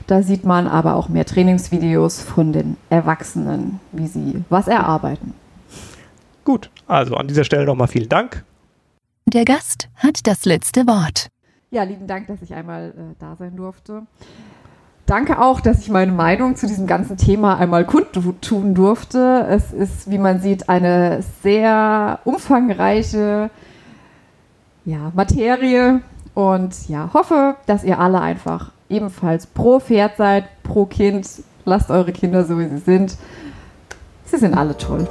Da 0.05 0.21
sieht 0.21 0.43
man 0.43 0.67
aber 0.67 0.95
auch 0.95 1.09
mehr 1.09 1.25
Trainingsvideos 1.25 2.21
von 2.21 2.51
den 2.51 2.75
Erwachsenen, 2.89 3.79
wie 3.93 4.07
sie 4.07 4.43
was 4.49 4.67
erarbeiten. 4.67 5.33
Gut, 6.43 6.69
also 6.87 7.15
an 7.15 7.27
dieser 7.27 7.45
Stelle 7.45 7.65
nochmal 7.65 7.87
vielen 7.87 8.09
Dank. 8.09 8.43
Der 9.25 9.45
Gast 9.45 9.87
hat 9.95 10.27
das 10.27 10.45
letzte 10.45 10.85
Wort. 10.87 11.27
Ja, 11.69 11.83
lieben 11.83 12.07
Dank, 12.07 12.27
dass 12.27 12.41
ich 12.41 12.53
einmal 12.53 12.89
äh, 12.89 13.15
da 13.19 13.37
sein 13.37 13.55
durfte. 13.55 14.01
Danke 15.05 15.39
auch, 15.39 15.61
dass 15.61 15.79
ich 15.79 15.89
meine 15.89 16.11
Meinung 16.11 16.57
zu 16.57 16.67
diesem 16.67 16.87
ganzen 16.87 17.15
Thema 17.15 17.57
einmal 17.57 17.85
kundtun 17.85 18.73
durfte. 18.75 19.45
Es 19.49 19.71
ist, 19.71 20.09
wie 20.09 20.17
man 20.17 20.41
sieht, 20.41 20.67
eine 20.67 21.23
sehr 21.41 22.19
umfangreiche 22.25 23.49
ja, 24.83 25.11
Materie 25.13 26.01
und 26.33 26.87
ja, 26.87 27.09
hoffe, 27.13 27.55
dass 27.65 27.83
ihr 27.83 27.99
alle 27.99 28.21
einfach 28.21 28.71
ebenfalls 28.89 29.47
pro 29.47 29.79
Pferd 29.79 30.17
seid, 30.17 30.45
pro 30.63 30.85
Kind. 30.85 31.27
Lasst 31.65 31.89
eure 31.89 32.11
Kinder 32.11 32.43
so, 32.45 32.57
wie 32.59 32.67
sie 32.67 32.77
sind. 32.77 33.17
Sie 34.25 34.37
sind 34.37 34.55
alle 34.55 34.77
toll. 34.77 35.07